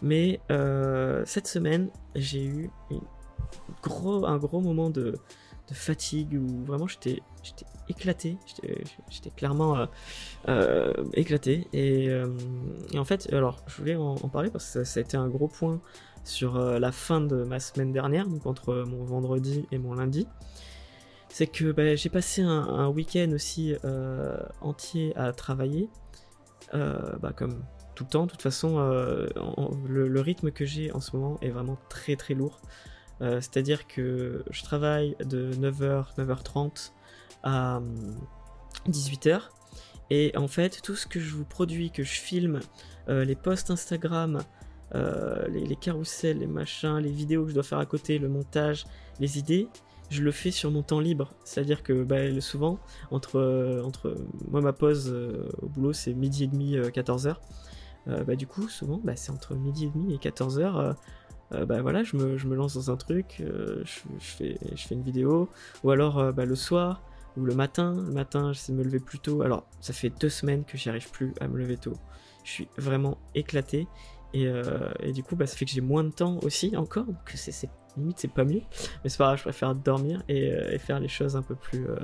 Mais 0.00 0.40
euh, 0.52 1.24
cette 1.26 1.48
semaine, 1.48 1.90
j'ai 2.14 2.44
eu 2.44 2.70
un 4.24 4.38
gros 4.38 4.60
moment 4.60 4.90
de, 4.90 5.16
fatigue 5.70 6.32
où 6.32 6.64
vraiment 6.64 6.86
j'étais 6.86 7.20
éclaté, 7.90 8.38
j'étais 9.10 9.30
clairement 9.30 9.86
éclaté. 11.12 11.68
Et, 11.74 12.08
en 12.96 13.04
fait, 13.04 13.30
alors 13.34 13.62
je 13.66 13.76
voulais 13.76 13.96
en, 13.96 14.16
parler 14.16 14.50
parce 14.50 14.72
que 14.72 14.84
ça, 14.84 15.00
a 15.00 15.02
été 15.02 15.18
un 15.18 15.28
gros 15.28 15.48
point 15.48 15.80
sur 16.24 16.58
la 16.58 16.92
fin 16.92 17.20
de 17.20 17.42
ma 17.42 17.60
semaine 17.60 17.92
dernière, 17.92 18.28
donc 18.28 18.46
entre 18.46 18.84
mon 18.88 19.04
vendredi 19.04 19.66
et 19.70 19.78
mon 19.78 19.94
lundi. 19.94 20.26
C'est 21.28 21.46
que 21.46 21.72
bah, 21.72 21.94
j'ai 21.94 22.08
passé 22.08 22.42
un, 22.42 22.88
week-end 22.88 23.30
aussi 23.32 23.74
entier 24.60 25.14
à 25.16 25.32
travailler, 25.32 25.88
bah, 26.72 27.32
comme 27.36 27.62
tout 27.94 28.04
le 28.04 28.10
temps. 28.10 28.26
De 28.26 28.30
toute 28.30 28.42
façon, 28.42 28.78
le, 28.78 30.20
rythme 30.20 30.50
que 30.50 30.64
j'ai 30.64 30.90
en 30.92 31.00
ce 31.00 31.14
moment 31.14 31.38
est 31.42 31.50
vraiment 31.50 31.78
très 31.88 32.16
très 32.16 32.34
lourd. 32.34 32.60
C'est-à-dire 33.20 33.86
que 33.86 34.42
je 34.50 34.62
travaille 34.62 35.16
de 35.24 35.52
9h, 35.52 36.16
9h30 36.16 36.92
à 37.42 37.80
18h. 38.88 39.28
Euh, 39.32 39.40
et 40.10 40.32
en 40.36 40.48
fait, 40.48 40.80
tout 40.82 40.96
ce 40.96 41.06
que 41.06 41.20
je 41.20 41.34
vous 41.34 41.44
produis, 41.44 41.90
que 41.90 42.02
je 42.02 42.20
filme, 42.20 42.60
euh, 43.08 43.24
les 43.24 43.34
posts 43.34 43.70
Instagram, 43.70 44.42
euh, 44.94 45.46
les, 45.48 45.66
les, 45.66 45.76
carousels, 45.76 46.38
les 46.38 46.46
machins, 46.46 46.98
les 46.98 47.10
vidéos 47.10 47.44
que 47.44 47.50
je 47.50 47.54
dois 47.54 47.62
faire 47.62 47.78
à 47.78 47.86
côté, 47.86 48.18
le 48.18 48.28
montage, 48.28 48.86
les 49.20 49.38
idées, 49.38 49.68
je 50.10 50.22
le 50.22 50.30
fais 50.30 50.50
sur 50.50 50.70
mon 50.70 50.82
temps 50.82 51.00
libre. 51.00 51.34
C'est-à-dire 51.44 51.82
que 51.82 52.02
bah, 52.02 52.40
souvent, 52.40 52.78
entre, 53.10 53.82
entre 53.84 54.16
moi, 54.50 54.60
ma 54.60 54.72
pause 54.72 55.14
au 55.62 55.68
boulot, 55.68 55.92
c'est 55.92 56.14
midi 56.14 56.44
et 56.44 56.46
demi, 56.46 56.76
14h. 56.76 57.36
bah, 58.06 58.36
du 58.36 58.46
coup, 58.46 58.68
souvent, 58.68 59.00
bah, 59.02 59.16
c'est 59.16 59.30
entre 59.30 59.54
midi 59.54 59.86
et 59.86 59.90
demi 59.90 60.14
et 60.14 60.16
14h. 60.16 60.94
bah 61.50 61.82
voilà, 61.82 62.02
je 62.04 62.16
me, 62.16 62.38
je 62.38 62.46
me, 62.46 62.56
lance 62.56 62.74
dans 62.74 62.90
un 62.90 62.96
truc, 62.96 63.36
je, 63.40 63.82
je, 63.84 64.00
fais, 64.18 64.58
je 64.74 64.86
fais 64.86 64.94
une 64.94 65.02
vidéo, 65.02 65.50
ou 65.84 65.90
alors 65.90 66.32
bah, 66.32 66.46
le 66.46 66.54
soir, 66.54 67.02
ou 67.38 67.44
le 67.44 67.54
matin. 67.54 67.94
Le 67.94 68.12
matin, 68.12 68.52
j'essaie 68.52 68.72
de 68.72 68.78
me 68.78 68.84
lever 68.84 69.00
plus 69.00 69.18
tôt. 69.18 69.42
Alors, 69.42 69.64
ça 69.80 69.92
fait 69.92 70.10
deux 70.10 70.28
semaines 70.28 70.64
que 70.64 70.76
j'y 70.76 70.88
arrive 70.88 71.10
plus 71.10 71.32
à 71.40 71.48
me 71.48 71.56
lever 71.56 71.76
tôt. 71.76 71.94
Je 72.44 72.50
suis 72.50 72.68
vraiment 72.76 73.18
éclaté. 73.34 73.86
Et, 74.34 74.46
euh, 74.46 75.12
du 75.12 75.22
coup, 75.22 75.36
bah, 75.36 75.46
ça 75.46 75.56
fait 75.56 75.64
que 75.64 75.70
j'ai 75.70 75.80
moins 75.80 76.04
de 76.04 76.10
temps 76.10 76.38
aussi 76.42 76.76
encore. 76.76 77.04
Donc, 77.04 77.16
c'est 77.34 77.68
limite, 77.96 78.18
c'est 78.18 78.32
pas 78.32 78.44
mieux. 78.44 78.62
Mais 79.02 79.10
c'est 79.10 79.18
pas 79.18 79.26
grave, 79.26 79.38
je 79.38 79.42
préfère 79.42 79.74
dormir 79.74 80.22
et, 80.28 80.52
euh, 80.52 80.78
faire 80.78 81.00
les 81.00 81.08
choses 81.08 81.36
un 81.36 81.42
peu 81.42 81.54
plus. 81.54 81.88
Euh, 81.88 81.96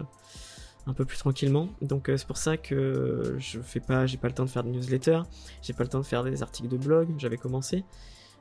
un 0.87 0.93
peu 0.93 1.07
plus 1.07 1.17
tranquillement. 1.17 1.71
Donc 1.81 2.11
c'est 2.15 2.27
pour 2.27 2.37
ça 2.37 2.59
que 2.59 3.37
je 3.39 3.59
fais 3.61 3.81
pas, 3.81 4.05
j'ai 4.05 4.19
pas 4.19 4.29
le 4.29 4.35
temps 4.35 4.45
de 4.45 4.51
faire 4.51 4.65
de 4.65 4.69
newsletter, 4.69 5.23
j'ai 5.63 5.73
pas 5.73 5.83
le 5.83 5.89
temps 5.89 6.01
de 6.01 6.05
faire 6.05 6.23
des 6.23 6.43
articles 6.43 6.69
de 6.69 6.77
blog. 6.77 7.09
J'avais 7.17 7.39
commencé. 7.39 7.87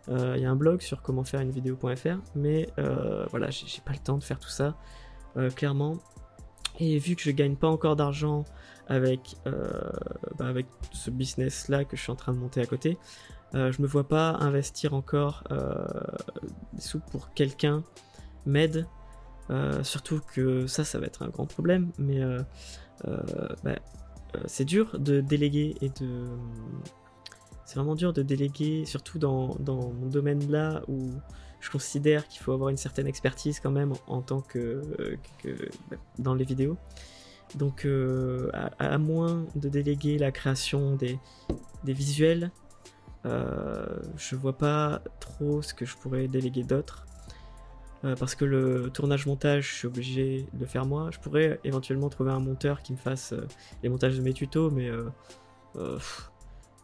Il 0.09 0.41
y 0.41 0.43
a 0.43 0.51
un 0.51 0.55
blog 0.57 0.81
sur 0.81 1.01
comment 1.01 1.23
faire 1.23 1.39
une 1.39 1.51
vidéo.fr, 1.51 2.17
mais 2.35 2.67
voilà, 3.29 3.49
j'ai 3.49 3.79
pas 3.85 3.93
le 3.93 3.99
temps 3.99 4.17
de 4.17 4.23
faire 4.25 4.39
tout 4.39 4.49
ça. 4.49 4.75
clairement, 5.55 5.99
et 6.81 6.97
vu 6.99 7.15
que 7.15 7.21
je 7.21 7.31
gagne 7.31 7.55
pas 7.55 7.69
encore 7.69 7.95
d'argent 7.95 8.43
avec, 8.87 9.37
bah, 9.45 10.45
avec 10.45 10.65
ce 10.91 11.11
business 11.11 11.69
là 11.69 11.85
que 11.85 11.95
je 11.95 12.01
suis 12.01 12.11
en 12.11 12.17
train 12.17 12.33
de 12.33 12.39
monter 12.39 12.59
à 12.59 12.65
côté, 12.65 12.97
euh, 13.55 13.71
je 13.71 13.81
me 13.81 13.87
vois 13.87 14.07
pas 14.07 14.31
investir 14.39 14.93
encore 14.93 15.43
euh, 15.51 15.85
des 16.73 16.81
sous 16.81 16.99
pour 16.99 17.33
quelqu'un 17.33 17.83
m'aide. 18.45 18.87
surtout 19.83 20.19
que 20.33 20.67
ça, 20.67 20.83
ça 20.83 20.99
va 20.99 21.05
être 21.05 21.23
un 21.23 21.29
grand 21.29 21.45
problème, 21.45 21.91
mais 21.97 22.21
bah, 23.63 23.75
c'est 24.47 24.65
dur 24.65 24.99
de 24.99 25.21
déléguer 25.21 25.75
et 25.81 25.89
de. 25.89 26.27
C'est 27.65 27.75
vraiment 27.75 27.95
dur 27.95 28.13
de 28.13 28.23
déléguer, 28.23 28.85
surtout 28.85 29.19
dans, 29.19 29.55
dans 29.59 29.91
mon 29.93 30.07
domaine 30.07 30.51
là 30.51 30.81
où 30.87 31.11
je 31.63 31.69
considère 31.69 32.27
qu'il 32.27 32.41
faut 32.41 32.51
avoir 32.51 32.69
une 32.69 32.77
certaine 32.77 33.07
expertise 33.07 33.59
quand 33.59 33.71
même 33.71 33.93
en, 34.07 34.21
tant 34.21 34.41
que, 34.41 34.81
bah, 35.89 35.97
dans 36.19 36.35
les 36.35 36.43
vidéos. 36.43 36.77
Donc 37.55 37.85
euh, 37.85 38.49
à, 38.79 38.97
moins 38.97 39.45
de 39.55 39.69
déléguer 39.69 40.17
la 40.17 40.31
création 40.31 40.95
des, 40.95 41.19
visuels, 41.85 42.45
euh, 42.45 42.62
je 43.25 44.35
vois 44.35 44.57
pas 44.57 45.01
trop 45.19 45.61
ce 45.61 45.73
que 45.73 45.85
je 45.85 45.95
pourrais 45.95 46.27
déléguer 46.27 46.63
d'autre. 46.63 47.05
Euh, 48.05 48.17
parce 48.17 48.35
que 48.35 48.43
le 48.43 48.89
tournage 48.93 49.25
montage, 49.25 49.69
je 49.69 49.75
suis 49.75 49.87
obligé 49.87 50.45
de 50.53 50.59
le 50.59 50.65
faire 50.65 50.85
moi. 50.85 51.09
Je 51.11 51.19
pourrais 51.19 51.59
éventuellement 51.63 52.09
trouver 52.09 52.31
un 52.31 52.41
monteur 52.41 52.81
qui 52.81 52.91
me 52.91 52.97
fasse 52.97 53.33
les 53.81 53.87
montages 53.87 54.17
de 54.17 54.21
mes 54.21 54.33
tutos, 54.33 54.71
mais 54.71 54.91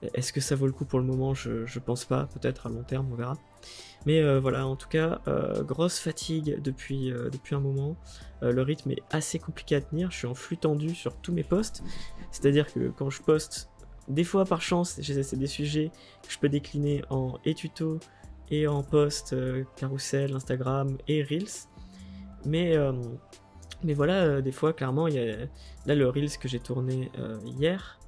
est-ce 0.01 0.31
que 0.31 0.39
ça 0.39 0.55
vaut 0.55 0.65
le 0.65 0.71
coup 0.71 0.85
pour 0.85 0.99
le 0.99 1.05
moment? 1.05 1.33
Je, 1.33 1.79
pense 1.79 2.05
pas. 2.05 2.27
Peut-être 2.27 2.67
à 2.67 2.69
long 2.69 2.83
terme, 2.83 3.07
on 3.11 3.15
verra. 3.15 3.37
Mais 4.05 4.21
euh, 4.21 4.39
voilà, 4.39 4.65
en 4.65 4.75
tout 4.75 4.87
cas, 4.87 5.19
euh, 5.27 5.63
grosse 5.63 5.99
fatigue 5.99 6.61
depuis, 6.61 7.11
euh, 7.11 7.29
depuis 7.29 7.55
un 7.55 7.59
moment. 7.59 7.97
le 8.41 8.61
rythme 8.61 8.91
est 8.91 9.03
assez 9.11 9.39
compliqué 9.39 9.75
à 9.75 9.81
tenir. 9.81 10.11
Je 10.11 10.17
suis 10.17 10.27
en 10.27 10.35
flux 10.35 10.57
tendu 10.57 10.95
sur 10.95 11.15
tous 11.15 11.33
mes 11.33 11.43
posts. 11.43 11.83
C'est-à-dire 12.31 12.71
que 12.71 12.89
quand 12.89 13.09
je 13.09 13.21
poste, 13.21 13.69
des 14.09 14.23
fois 14.23 14.43
par 14.45 14.61
chance, 14.61 14.99
c'est 15.01 15.37
des 15.37 15.47
sujets 15.47 15.91
que 16.23 16.31
je 16.33 16.39
peux 16.39 16.49
décliner 16.49 17.03
en 17.09 17.37
et 17.45 17.53
tuto 17.53 17.99
et 18.49 18.67
en 18.67 18.81
post 18.81 19.35
carousel, 19.75 20.33
Instagram 20.33 20.97
et 21.07 21.23
Reels. 21.23 21.67
Mais, 22.45 22.75
mais 23.83 23.93
voilà, 23.93 24.41
des 24.41 24.51
fois, 24.51 24.73
clairement, 24.73 25.07
il 25.07 25.13
y 25.13 25.19
a 25.19 25.35
là 25.85 25.95
le 25.95 26.09
Reels 26.09 26.37
que 26.39 26.47
j'ai 26.47 26.59
tourné 26.59 27.11
hier. 27.45 27.99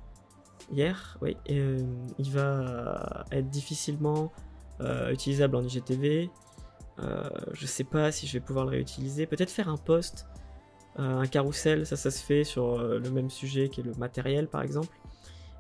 Hier, 0.72 1.20
il 1.48 2.32
va 2.32 3.26
être 3.32 3.50
difficilement 3.50 4.32
utilisable 5.12 5.56
en 5.56 5.62
IGTV. 5.62 6.32
je 6.98 7.66
sais 7.68 7.84
pas 7.84 8.12
si 8.12 8.26
je 8.26 8.34
vais 8.34 8.40
pouvoir 8.40 8.66
le 8.66 8.72
réutiliser. 8.72 9.28
Peut-être 9.28 9.52
faire 9.52 9.70
un 9.70 9.78
post, 9.78 10.26
un 10.96 11.28
carrousel, 11.28 11.86
ça, 11.86 11.96
ça 11.96 12.10
se 12.10 12.24
fait 12.24 12.44
sur 12.44 12.80
le 12.80 13.12
même 13.12 13.30
sujet 13.30 13.70
qui 13.70 13.82
est 13.82 13.84
le 13.84 13.94
matériel, 13.94 14.48
par 14.48 14.64
exemple. 14.64 14.98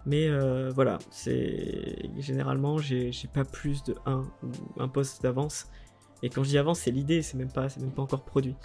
Mais 0.06 0.28
euh, 0.28 0.72
voilà, 0.74 0.98
c'est 1.10 2.10
généralement 2.18 2.78
j'ai 2.80 3.12
pas 3.34 3.44
plus 3.46 3.84
de 3.84 3.96
1 4.06 4.24
ou 4.44 4.82
un 4.82 4.88
poste 4.88 5.22
d'avance. 5.22 5.68
Et 6.24 6.30
quand 6.30 6.44
je 6.44 6.50
dis 6.50 6.58
avance, 6.58 6.80
c'est 6.80 6.92
l'idée, 6.92 7.22
c'est 7.22 7.38
même 7.38 7.52
pas 7.52 7.70
c'est 7.70 7.82
même 7.82 7.92
pas 7.92 8.02
encore 8.02 8.24
produit. 8.24 8.56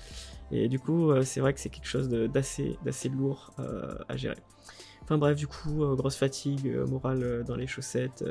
Et 0.50 0.69
du 0.69 0.78
coup, 0.78 1.11
euh, 1.11 1.23
c'est 1.23 1.40
vrai 1.40 1.52
que 1.52 1.61
c'est 1.61 1.71
quelque 1.71 1.88
chose 1.88 2.09
d'assez 2.09 2.78
d'assez 2.85 3.09
lourd 3.09 3.52
euh, 3.59 3.95
à 4.09 4.16
gérer. 4.16 4.38
Enfin 5.02 5.19
bref, 5.19 5.37
du 5.37 5.47
coup, 5.47 5.85
grosse 5.95 6.16
fatigue 6.16 6.66
morale 6.88 7.45
dans 7.47 7.55
les 7.55 7.69
chaussettes. 7.69 8.25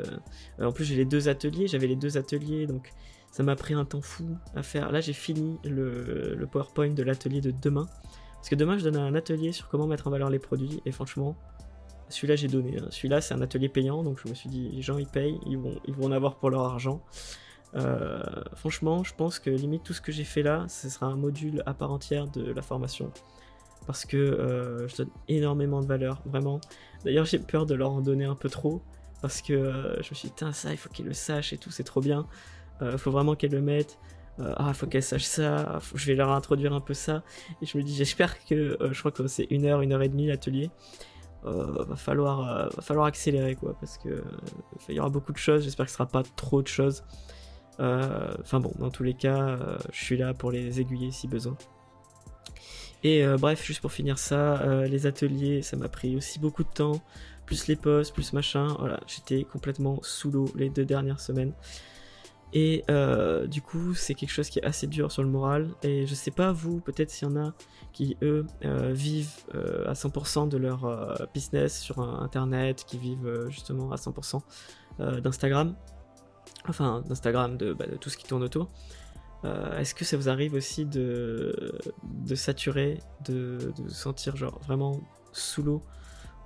en 0.60 0.74
plus, 0.74 0.84
j'ai 0.84 0.98
les 0.98 1.06
deux 1.06 1.30
ateliers, 1.30 1.68
j'avais 1.68 1.88
les 1.88 1.96
deux 1.96 2.18
ateliers, 2.18 2.68
donc 2.68 2.92
ça 3.32 3.44
m'a 3.44 3.56
pris 3.56 3.74
un 3.74 3.86
temps 3.86 4.02
fou 4.02 4.38
à 4.56 4.62
faire. 4.62 4.92
Là, 4.92 5.00
j'ai 5.00 5.14
fini 5.14 5.58
le, 5.64 6.36
le 6.36 6.48
PowerPoint 6.48 6.90
de 6.90 7.02
l'atelier 7.02 7.40
de 7.40 7.52
demain. 7.52 7.88
Parce 8.34 8.50
que 8.50 8.56
demain, 8.56 8.78
je 8.78 8.84
donne 8.84 8.98
un 8.98 9.16
atelier 9.16 9.54
sur 9.54 9.70
comment 9.70 9.88
mettre 9.88 10.08
en 10.08 10.12
valeur 10.12 10.30
les 10.30 10.38
produits. 10.38 10.82
Et 10.86 10.92
franchement, 10.92 11.38
celui-là, 12.10 12.36
j'ai 12.36 12.48
donné. 12.48 12.78
Celui-là, 12.90 13.22
c'est 13.22 13.34
un 13.34 13.42
atelier 13.42 13.70
payant, 13.70 14.04
donc 14.04 14.20
je 14.24 14.30
me 14.30 14.34
suis 14.34 14.50
dit, 14.50 14.70
les 14.70 14.82
gens, 14.82 14.98
ils 14.98 15.08
payent, 15.08 15.40
ils 15.46 15.58
vont, 15.58 15.80
ils 15.88 15.94
vont 15.94 16.06
en 16.06 16.12
avoir 16.12 16.36
pour 16.36 16.50
leur 16.50 16.62
argent. 16.62 17.02
Euh, 17.76 18.22
franchement, 18.54 19.04
je 19.04 19.14
pense 19.14 19.40
que 19.40 19.50
limite 19.50 19.84
tout 19.84 19.94
ce 19.94 20.02
que 20.02 20.12
j'ai 20.12 20.24
fait 20.24 20.44
là, 20.44 20.66
ce 20.70 20.90
sera 20.90 21.08
un 21.08 21.16
module 21.16 21.62
à 21.66 21.74
part 21.74 21.92
entière 21.92 22.28
de 22.28 22.52
la 22.52 22.62
formation. 22.62 23.12
Parce 23.86 24.06
que 24.06 24.18
euh, 24.18 24.88
je 24.88 24.98
donne 24.98 25.10
énormément 25.28 25.82
de 25.82 25.86
valeur, 25.86 26.22
vraiment. 26.26 26.62
D'ailleurs, 27.04 27.26
j'ai 27.26 27.40
peur 27.40 27.66
de 27.66 27.76
leur 27.76 27.92
en 27.92 28.02
donner 28.02 28.26
un 28.26 28.36
peu 28.36 28.50
trop. 28.50 28.82
Parce 29.22 29.42
que 29.42 29.54
euh, 29.54 30.02
je 30.02 30.10
me 30.10 30.16
suis 30.16 30.30
dit, 30.30 30.54
ça, 30.54 30.72
il 30.72 30.78
faut 30.78 30.90
qu'ils 30.90 31.06
le 31.06 31.14
sachent 31.14 31.54
et 31.54 31.58
tout, 31.58 31.72
c'est 31.72 31.84
trop 31.84 32.02
bien. 32.02 32.28
Il 32.82 32.98
faut 32.98 33.12
vraiment 33.12 33.36
qu'elles 33.36 33.54
le 33.54 33.62
mettent. 33.62 33.98
ah, 34.38 34.74
faut 34.74 34.86
qu'elles 34.86 35.02
sachent 35.02 35.24
ça. 35.24 35.80
je 35.94 36.06
vais 36.08 36.16
leur 36.16 36.30
introduire 36.32 36.74
un 36.74 36.82
peu 36.82 36.94
ça. 36.94 37.24
Et 37.62 37.66
je 37.66 37.78
me 37.78 37.84
dis, 37.84 37.96
j'espère 37.96 38.44
que, 38.46 38.78
je 38.92 39.00
crois 39.00 39.12
que 39.12 39.26
c'est 39.28 39.48
une 39.50 39.66
heure, 39.66 39.82
une 39.82 39.94
heure 39.94 40.02
et 40.02 40.10
demie 40.10 40.28
l'atelier. 40.28 40.70
Euh, 41.46 41.84
va 41.84 41.96
falloir 41.96 42.50
euh, 42.50 42.70
va 42.76 42.82
falloir 42.82 43.06
accélérer 43.06 43.54
quoi 43.56 43.76
parce 43.80 44.00
que 44.00 44.24
il 44.90 44.96
y 44.96 45.00
aura 45.00 45.10
beaucoup 45.10 45.32
de 45.32 45.38
choses 45.38 45.64
j'espère 45.64 45.86
que 45.86 45.92
ce 45.92 45.98
sera 45.98 46.08
pas 46.08 46.24
trop 46.36 46.64
de 46.64 46.68
choses. 46.68 47.04
Euh, 47.80 48.34
enfin 48.40 48.60
bon 48.60 48.72
dans 48.80 48.90
tous 48.90 49.04
les 49.04 49.14
cas 49.14 49.60
je 49.92 50.04
suis 50.04 50.18
là 50.18 50.34
pour 50.34 50.52
les 50.52 50.80
aiguiller 50.82 51.12
si 51.12 51.28
besoin. 51.28 51.56
Et 53.04 53.24
bref 53.40 53.64
juste 53.64 53.82
pour 53.82 53.92
finir 53.92 54.18
ça 54.18 54.86
les 54.88 55.06
ateliers 55.06 55.62
ça 55.62 55.78
m'a 55.78 55.90
pris 55.90 56.16
aussi 56.16 56.40
beaucoup 56.40 56.64
de 56.64 56.70
temps 56.70 57.04
plus 57.46 57.68
les 57.68 57.76
postes 57.76 58.16
plus 58.16 58.34
machin 58.34 58.76
voilà 58.80 59.00
j'étais 59.06 59.44
complètement 59.44 60.00
sous 60.02 60.32
l'eau 60.32 60.46
les 60.56 60.70
deux 60.72 60.86
dernières 60.86 61.20
semaines 61.20 61.54
et 62.54 62.84
du 63.48 63.62
coup, 63.62 63.94
c'est 63.94 64.14
quelque 64.14 64.32
chose 64.32 64.50
qui 64.50 64.60
est 64.60 64.66
assez 64.66 64.88
dur 64.88 65.12
sur 65.12 65.24
le 65.24 65.30
moral. 65.30 65.70
Et 65.84 66.06
je 66.06 66.16
sais 66.16 66.32
pas 66.32 66.52
vous, 66.52 66.80
peut-être 66.80 67.10
s'il 67.10 67.28
y 67.28 67.32
en 67.32 67.36
a 67.36 67.54
qui 67.96 68.18
eux 68.22 68.46
euh, 68.66 68.92
vivent 68.92 69.46
euh, 69.56 69.88
à 69.88 69.94
100% 69.94 70.50
de 70.50 70.58
leur 70.58 70.84
euh, 70.84 71.16
business 71.34 71.80
sur 71.80 72.00
internet, 72.02 72.84
qui 72.86 72.98
vivent 72.98 73.48
justement 73.48 73.90
à 73.94 73.96
100% 73.96 74.42
d'Instagram, 75.22 75.76
enfin 76.68 77.02
d'Instagram, 77.08 77.56
de, 77.56 77.74
bah, 77.74 77.88
de, 77.88 77.96
tout 77.96 78.10
ce 78.10 78.18
qui 78.18 78.26
tourne 78.26 78.44
autour. 78.44 78.70
Est-ce 79.78 79.94
que 79.94 80.04
ça 80.04 80.18
vous 80.18 80.28
arrive 80.28 80.56
aussi 80.56 80.86
de, 80.86 81.78
saturer, 82.34 83.00
de, 83.26 83.72
de 83.78 83.90
sentir 83.90 84.36
genre 84.36 84.60
vraiment 84.66 85.00
sous 85.34 85.62
l'eau 85.62 85.84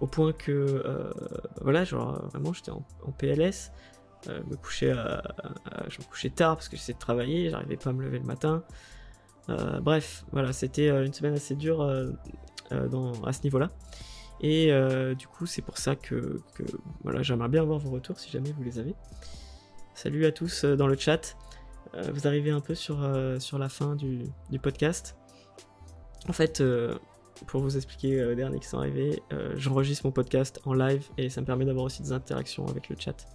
au 0.01 0.07
point 0.07 0.33
que 0.33 0.83
voilà, 1.61 1.85
genre 1.85 2.27
vraiment 2.27 2.51
j'étais 2.51 2.71
en, 2.71 2.83
PLS, 3.17 3.71
me 4.27 4.55
couchais 4.55 4.93
je 4.93 5.99
me 5.99 6.03
couchais 6.03 6.29
tard 6.29 6.55
parce 6.55 6.69
que 6.69 6.75
j'essayais 6.75 6.93
de 6.93 6.99
travailler, 6.99 7.49
j'arrivais 7.49 7.77
pas 7.77 7.91
à 7.91 7.93
me 7.93 8.03
lever 8.03 8.19
le 8.19 8.25
matin. 8.25 8.63
Euh, 9.49 9.79
bref, 9.79 10.25
voilà, 10.31 10.53
c'était 10.53 10.89
euh, 10.89 11.05
une 11.05 11.13
semaine 11.13 11.33
assez 11.33 11.55
dure 11.55 11.81
euh, 11.81 12.11
à 13.25 13.33
ce 13.33 13.43
niveau-là. 13.43 13.71
Et 14.41 14.71
du 15.17 15.27
coup, 15.27 15.45
c'est 15.45 15.61
pour 15.61 15.77
ça 15.77 15.97
que, 15.97 16.41
voilà, 17.03 17.21
j'aimerais 17.21 17.49
bien 17.49 17.61
avoir 17.61 17.77
vos 17.77 17.89
retours 17.89 18.17
si 18.17 18.29
jamais 18.29 18.53
vous 18.53 18.63
les 18.63 18.79
avez. 18.79 18.95
Salut 19.95 20.25
à 20.25 20.31
tous 20.31 20.63
dans 20.63 20.87
le 20.87 20.95
chat. 20.95 21.35
vous 21.93 22.25
arrivez 22.25 22.51
un 22.51 22.61
peu 22.61 22.73
sur, 22.73 22.99
sur 23.39 23.59
la 23.59 23.67
fin 23.67 23.97
du, 23.97 24.31
podcast. 24.63 25.17
En 26.29 26.31
fait, 26.31 26.63
pour 27.47 27.61
vous 27.61 27.75
expliquer 27.75 28.23
les 28.25 28.35
derniers 28.35 28.59
qui 28.59 28.67
sont 28.67 28.79
arrivés, 28.79 29.21
j'enregistre 29.55 30.05
mon 30.05 30.11
podcast 30.11 30.59
en 30.65 30.73
live 30.73 31.07
et 31.17 31.29
ça 31.29 31.41
me 31.41 31.45
permet 31.45 31.65
d'avoir 31.65 31.85
aussi 31.85 32.01
des 32.01 32.11
interactions 32.11 32.67
avec 32.67 32.89
le 32.89 32.95
chat. 32.97 33.25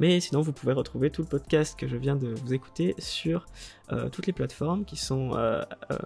Mais 0.00 0.18
sinon, 0.20 0.40
vous 0.40 0.52
pouvez 0.52 0.72
retrouver 0.72 1.10
tout 1.10 1.20
le 1.20 1.28
podcast 1.28 1.78
que 1.78 1.86
je 1.86 1.96
viens 1.96 2.16
de 2.16 2.28
vous 2.28 2.54
écouter 2.54 2.94
sur 2.98 3.44
euh, 3.92 4.08
toutes 4.08 4.26
les 4.26 4.32
plateformes 4.32 4.86
qui 4.86 4.96
sont 4.96 5.34
euh, 5.34 5.62
euh, 5.90 5.98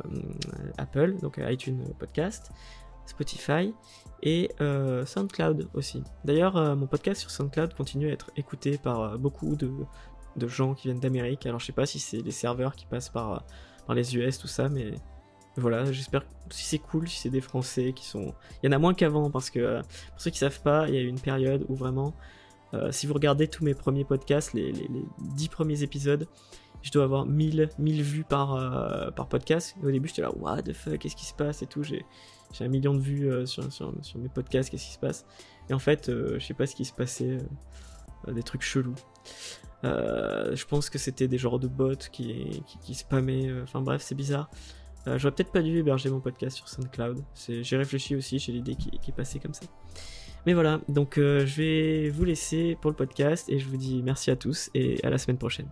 Apple, 0.78 1.16
donc 1.22 1.40
iTunes 1.40 1.80
Podcast, 1.98 2.50
Spotify 3.06 3.72
et 4.22 4.50
SoundCloud 4.58 5.68
aussi. 5.74 6.02
D'ailleurs, 6.24 6.76
mon 6.76 6.86
podcast 6.86 7.20
sur 7.20 7.30
SoundCloud 7.30 7.74
continue 7.74 8.08
à 8.08 8.12
être 8.12 8.30
écouté 8.36 8.78
par 8.78 9.18
beaucoup 9.18 9.54
de, 9.54 9.70
gens 10.48 10.74
qui 10.74 10.88
viennent 10.88 11.00
d'Amérique. 11.00 11.46
Alors, 11.46 11.60
je 11.60 11.66
sais 11.66 11.72
pas 11.72 11.86
si 11.86 12.00
c'est 12.00 12.22
les 12.22 12.30
serveurs 12.30 12.74
qui 12.74 12.86
passent 12.86 13.10
par, 13.10 13.44
par 13.86 13.94
les 13.94 14.16
US, 14.16 14.38
tout 14.38 14.48
ça, 14.48 14.70
mais 14.70 14.94
voilà, 15.56 15.90
j'espère 15.92 16.24
si 16.50 16.64
c'est 16.64 16.78
cool, 16.78 17.08
si 17.08 17.20
c'est 17.20 17.30
des 17.30 17.40
Français 17.40 17.92
qui 17.94 18.06
sont. 18.06 18.34
Il 18.62 18.66
y 18.66 18.68
en 18.68 18.72
a 18.72 18.78
moins 18.78 18.94
qu'avant 18.94 19.30
parce 19.30 19.50
que 19.50 19.80
pour 19.80 20.20
ceux 20.20 20.30
qui 20.30 20.38
savent 20.38 20.60
pas, 20.62 20.88
il 20.88 20.94
y 20.94 20.98
a 20.98 21.00
eu 21.00 21.06
une 21.06 21.20
période 21.20 21.64
où 21.68 21.74
vraiment 21.74 22.14
euh, 22.74 22.90
si 22.90 23.06
vous 23.06 23.14
regardez 23.14 23.48
tous 23.48 23.64
mes 23.64 23.74
premiers 23.74 24.04
podcasts, 24.04 24.52
les, 24.52 24.72
les, 24.72 24.88
10 25.36 25.48
premiers 25.48 25.82
épisodes, 25.82 26.26
je 26.82 26.90
dois 26.90 27.04
avoir 27.04 27.24
1000, 27.24 27.70
1000 27.78 28.02
vues 28.02 28.24
par, 28.24 28.54
euh, 28.54 29.10
par 29.10 29.28
podcast. 29.28 29.76
Au 29.82 29.90
début, 29.90 30.08
j'étais 30.08 30.22
là, 30.22 30.34
what 30.36 30.62
the 30.62 30.72
fuck, 30.72 30.98
qu'est-ce 30.98 31.16
qui 31.16 31.26
se 31.26 31.34
passe 31.34 31.62
et 31.62 31.66
tout. 31.66 31.82
J'ai, 31.82 32.04
un 32.60 32.68
million 32.68 32.94
de 32.94 33.00
vues 33.00 33.30
euh, 33.30 33.46
sur, 33.46 33.92
mes 34.16 34.28
podcasts, 34.28 34.70
qu'est-ce 34.70 34.86
qui 34.86 34.92
se 34.92 34.98
passe 34.98 35.24
Et 35.70 35.74
en 35.74 35.78
fait, 35.78 36.10
je 36.10 36.38
sais 36.38 36.54
pas 36.54 36.66
ce 36.66 36.74
qui 36.74 36.84
se 36.84 36.92
passait, 36.92 37.38
des 38.28 38.42
trucs 38.42 38.62
chelous. 38.62 38.94
je 39.82 40.64
pense 40.66 40.88
que 40.88 40.98
c'était 40.98 41.28
des 41.28 41.38
genres 41.38 41.58
de 41.58 41.68
bots 41.68 41.96
qui, 42.12 42.62
qui, 42.82 42.94
spammaient. 42.94 43.50
Enfin 43.62 43.80
bref, 43.80 44.02
c'est 44.02 44.14
bizarre. 44.14 44.50
J'aurais 45.06 45.34
peut-être 45.34 45.52
pas 45.52 45.62
dû 45.62 45.76
héberger 45.76 46.10
mon 46.10 46.20
podcast 46.20 46.56
sur 46.56 46.68
SoundCloud. 46.68 47.22
j'ai 47.48 47.76
réfléchi 47.76 48.16
aussi, 48.16 48.38
j'ai 48.38 48.52
l'idée 48.52 48.74
qui, 48.74 48.90
qui 48.90 49.10
est 49.10 49.14
passée 49.14 49.38
comme 49.38 49.54
ça. 49.54 49.66
Mais 50.46 50.52
voilà, 50.52 50.80
donc 50.88 51.16
euh, 51.16 51.46
je 51.46 51.62
vais 51.62 52.10
vous 52.10 52.24
laisser 52.24 52.76
pour 52.80 52.90
le 52.90 52.96
podcast 52.96 53.48
et 53.48 53.58
je 53.58 53.66
vous 53.66 53.78
dis 53.78 54.02
merci 54.02 54.30
à 54.30 54.36
tous 54.36 54.70
et 54.74 55.02
à 55.02 55.10
la 55.10 55.18
semaine 55.18 55.38
prochaine. 55.38 55.68